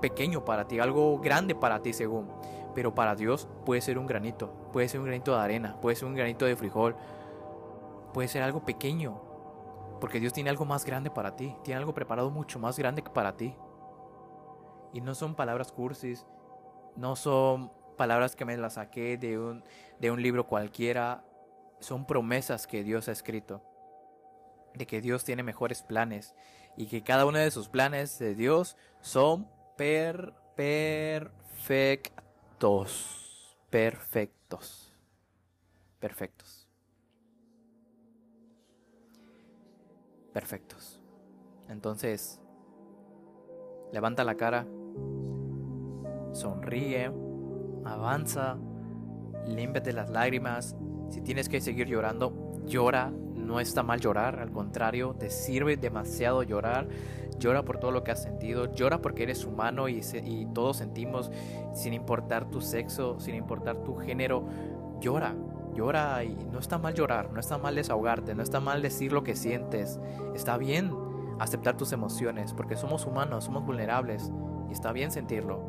pequeño 0.02 0.44
para 0.44 0.68
ti, 0.68 0.78
algo 0.78 1.18
grande 1.18 1.54
para 1.54 1.80
ti 1.80 1.94
según. 1.94 2.30
Pero 2.74 2.94
para 2.94 3.14
Dios 3.14 3.48
puede 3.64 3.80
ser 3.80 3.98
un 3.98 4.06
granito, 4.06 4.52
puede 4.72 4.88
ser 4.88 5.00
un 5.00 5.06
granito 5.06 5.34
de 5.34 5.40
arena, 5.40 5.80
puede 5.80 5.96
ser 5.96 6.08
un 6.08 6.14
granito 6.14 6.44
de 6.44 6.56
frijol, 6.56 6.96
puede 8.12 8.28
ser 8.28 8.42
algo 8.42 8.64
pequeño. 8.66 9.22
Porque 10.00 10.20
Dios 10.20 10.34
tiene 10.34 10.50
algo 10.50 10.66
más 10.66 10.84
grande 10.84 11.10
para 11.10 11.36
ti, 11.36 11.56
tiene 11.62 11.78
algo 11.78 11.94
preparado 11.94 12.30
mucho 12.30 12.58
más 12.58 12.78
grande 12.78 13.02
que 13.02 13.10
para 13.10 13.36
ti. 13.36 13.54
Y 14.92 15.00
no 15.00 15.14
son 15.14 15.34
palabras 15.34 15.72
cursis, 15.72 16.26
no 16.96 17.16
son 17.16 17.72
palabras 17.96 18.34
que 18.36 18.44
me 18.44 18.56
las 18.56 18.74
saqué 18.74 19.16
de 19.16 19.38
un, 19.38 19.64
de 20.00 20.10
un 20.10 20.20
libro 20.20 20.46
cualquiera, 20.46 21.24
son 21.78 22.04
promesas 22.04 22.66
que 22.66 22.82
Dios 22.82 23.08
ha 23.08 23.12
escrito. 23.12 23.62
De 24.74 24.86
que 24.86 25.00
Dios 25.00 25.24
tiene 25.24 25.42
mejores 25.42 25.82
planes 25.82 26.34
y 26.76 26.86
que 26.86 27.02
cada 27.02 27.26
uno 27.26 27.38
de 27.38 27.50
sus 27.50 27.68
planes 27.68 28.18
de 28.18 28.34
Dios 28.34 28.76
son 29.00 29.46
per, 29.82 30.32
perfectos. 30.54 32.14
Perfectos. 33.68 34.94
Perfectos. 35.98 36.68
Perfectos. 40.32 41.02
Entonces, 41.68 42.40
levanta 43.92 44.22
la 44.22 44.36
cara, 44.36 44.68
sonríe, 46.32 47.10
avanza, 47.84 48.56
límpiate 49.46 49.92
las 49.92 50.10
lágrimas. 50.10 50.76
Si 51.10 51.22
tienes 51.22 51.48
que 51.48 51.60
seguir 51.60 51.88
llorando, 51.88 52.52
llora. 52.66 53.10
No 53.10 53.58
está 53.58 53.82
mal 53.82 53.98
llorar, 53.98 54.38
al 54.38 54.52
contrario, 54.52 55.16
te 55.18 55.28
sirve 55.28 55.76
demasiado 55.76 56.44
llorar 56.44 56.86
llora 57.38 57.64
por 57.64 57.78
todo 57.78 57.90
lo 57.90 58.04
que 58.04 58.10
has 58.10 58.22
sentido, 58.22 58.72
llora 58.72 59.00
porque 59.00 59.24
eres 59.24 59.44
humano 59.44 59.88
y, 59.88 60.00
y 60.24 60.46
todos 60.46 60.78
sentimos, 60.78 61.30
sin 61.74 61.94
importar 61.94 62.50
tu 62.50 62.60
sexo, 62.60 63.18
sin 63.20 63.34
importar 63.34 63.78
tu 63.78 63.96
género, 63.96 64.44
llora, 65.00 65.34
llora 65.74 66.24
y 66.24 66.34
no 66.50 66.58
está 66.58 66.78
mal 66.78 66.94
llorar, 66.94 67.32
no 67.32 67.40
está 67.40 67.58
mal 67.58 67.74
desahogarte, 67.74 68.34
no 68.34 68.42
está 68.42 68.60
mal 68.60 68.82
decir 68.82 69.12
lo 69.12 69.22
que 69.22 69.36
sientes, 69.36 70.00
está 70.34 70.56
bien 70.56 70.92
aceptar 71.38 71.76
tus 71.76 71.92
emociones 71.92 72.52
porque 72.52 72.76
somos 72.76 73.06
humanos, 73.06 73.44
somos 73.44 73.64
vulnerables 73.64 74.30
y 74.68 74.72
está 74.72 74.92
bien 74.92 75.10
sentirlo, 75.10 75.60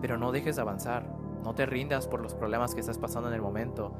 pero 0.00 0.18
no 0.18 0.32
dejes 0.32 0.56
de 0.56 0.62
avanzar, 0.62 1.06
no 1.42 1.54
te 1.54 1.66
rindas 1.66 2.08
por 2.08 2.20
los 2.20 2.34
problemas 2.34 2.74
que 2.74 2.80
estás 2.80 2.98
pasando 2.98 3.28
en 3.28 3.34
el 3.34 3.42
momento, 3.42 3.92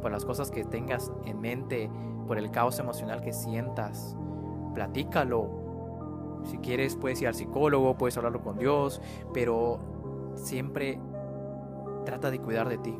por 0.00 0.12
las 0.12 0.24
cosas 0.24 0.50
que 0.50 0.64
tengas 0.64 1.10
en 1.24 1.40
mente, 1.40 1.90
por 2.26 2.38
el 2.38 2.50
caos 2.50 2.78
emocional 2.78 3.20
que 3.20 3.32
sientas 3.32 4.16
platícalo. 4.78 5.50
Si 6.44 6.58
quieres 6.58 6.94
puedes 6.94 7.20
ir 7.20 7.26
al 7.26 7.34
psicólogo, 7.34 7.98
puedes 7.98 8.16
hablarlo 8.16 8.42
con 8.42 8.58
Dios, 8.58 9.02
pero 9.34 9.80
siempre 10.34 11.00
trata 12.04 12.30
de 12.30 12.38
cuidar 12.38 12.68
de 12.68 12.78
ti. 12.78 12.96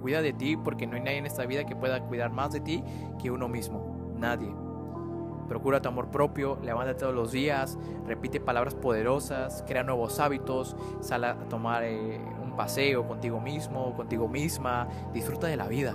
Cuida 0.00 0.22
de 0.22 0.32
ti 0.32 0.56
porque 0.56 0.86
no 0.86 0.96
hay 0.96 1.02
nadie 1.02 1.18
en 1.18 1.26
esta 1.26 1.44
vida 1.44 1.66
que 1.66 1.76
pueda 1.76 2.00
cuidar 2.00 2.32
más 2.32 2.52
de 2.52 2.60
ti 2.60 2.82
que 3.20 3.30
uno 3.30 3.46
mismo. 3.46 4.14
Nadie. 4.16 4.50
Procura 5.48 5.82
tu 5.82 5.88
amor 5.90 6.08
propio, 6.10 6.58
levántate 6.62 7.00
todos 7.00 7.14
los 7.14 7.30
días, 7.30 7.78
repite 8.06 8.40
palabras 8.40 8.74
poderosas, 8.74 9.62
crea 9.66 9.82
nuevos 9.82 10.20
hábitos, 10.20 10.76
sal 11.00 11.24
a 11.24 11.36
tomar 11.50 11.84
eh, 11.84 12.20
un 12.42 12.56
paseo 12.56 13.06
contigo 13.06 13.38
mismo, 13.38 13.94
contigo 13.94 14.28
misma, 14.28 14.88
disfruta 15.12 15.46
de 15.46 15.56
la 15.56 15.68
vida, 15.68 15.94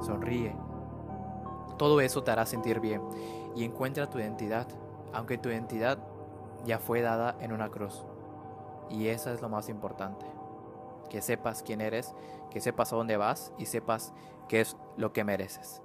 sonríe. 0.00 0.54
Todo 1.82 2.00
eso 2.00 2.22
te 2.22 2.30
hará 2.30 2.46
sentir 2.46 2.78
bien 2.78 3.02
y 3.56 3.64
encuentra 3.64 4.08
tu 4.08 4.20
identidad, 4.20 4.68
aunque 5.12 5.36
tu 5.36 5.48
identidad 5.48 5.98
ya 6.64 6.78
fue 6.78 7.00
dada 7.00 7.34
en 7.40 7.50
una 7.50 7.70
cruz. 7.70 8.04
Y 8.88 9.08
eso 9.08 9.32
es 9.32 9.42
lo 9.42 9.48
más 9.48 9.68
importante. 9.68 10.24
Que 11.10 11.20
sepas 11.20 11.64
quién 11.64 11.80
eres, 11.80 12.14
que 12.52 12.60
sepas 12.60 12.92
a 12.92 12.96
dónde 12.96 13.16
vas 13.16 13.52
y 13.58 13.66
sepas 13.66 14.12
qué 14.46 14.60
es 14.60 14.76
lo 14.96 15.12
que 15.12 15.24
mereces. 15.24 15.81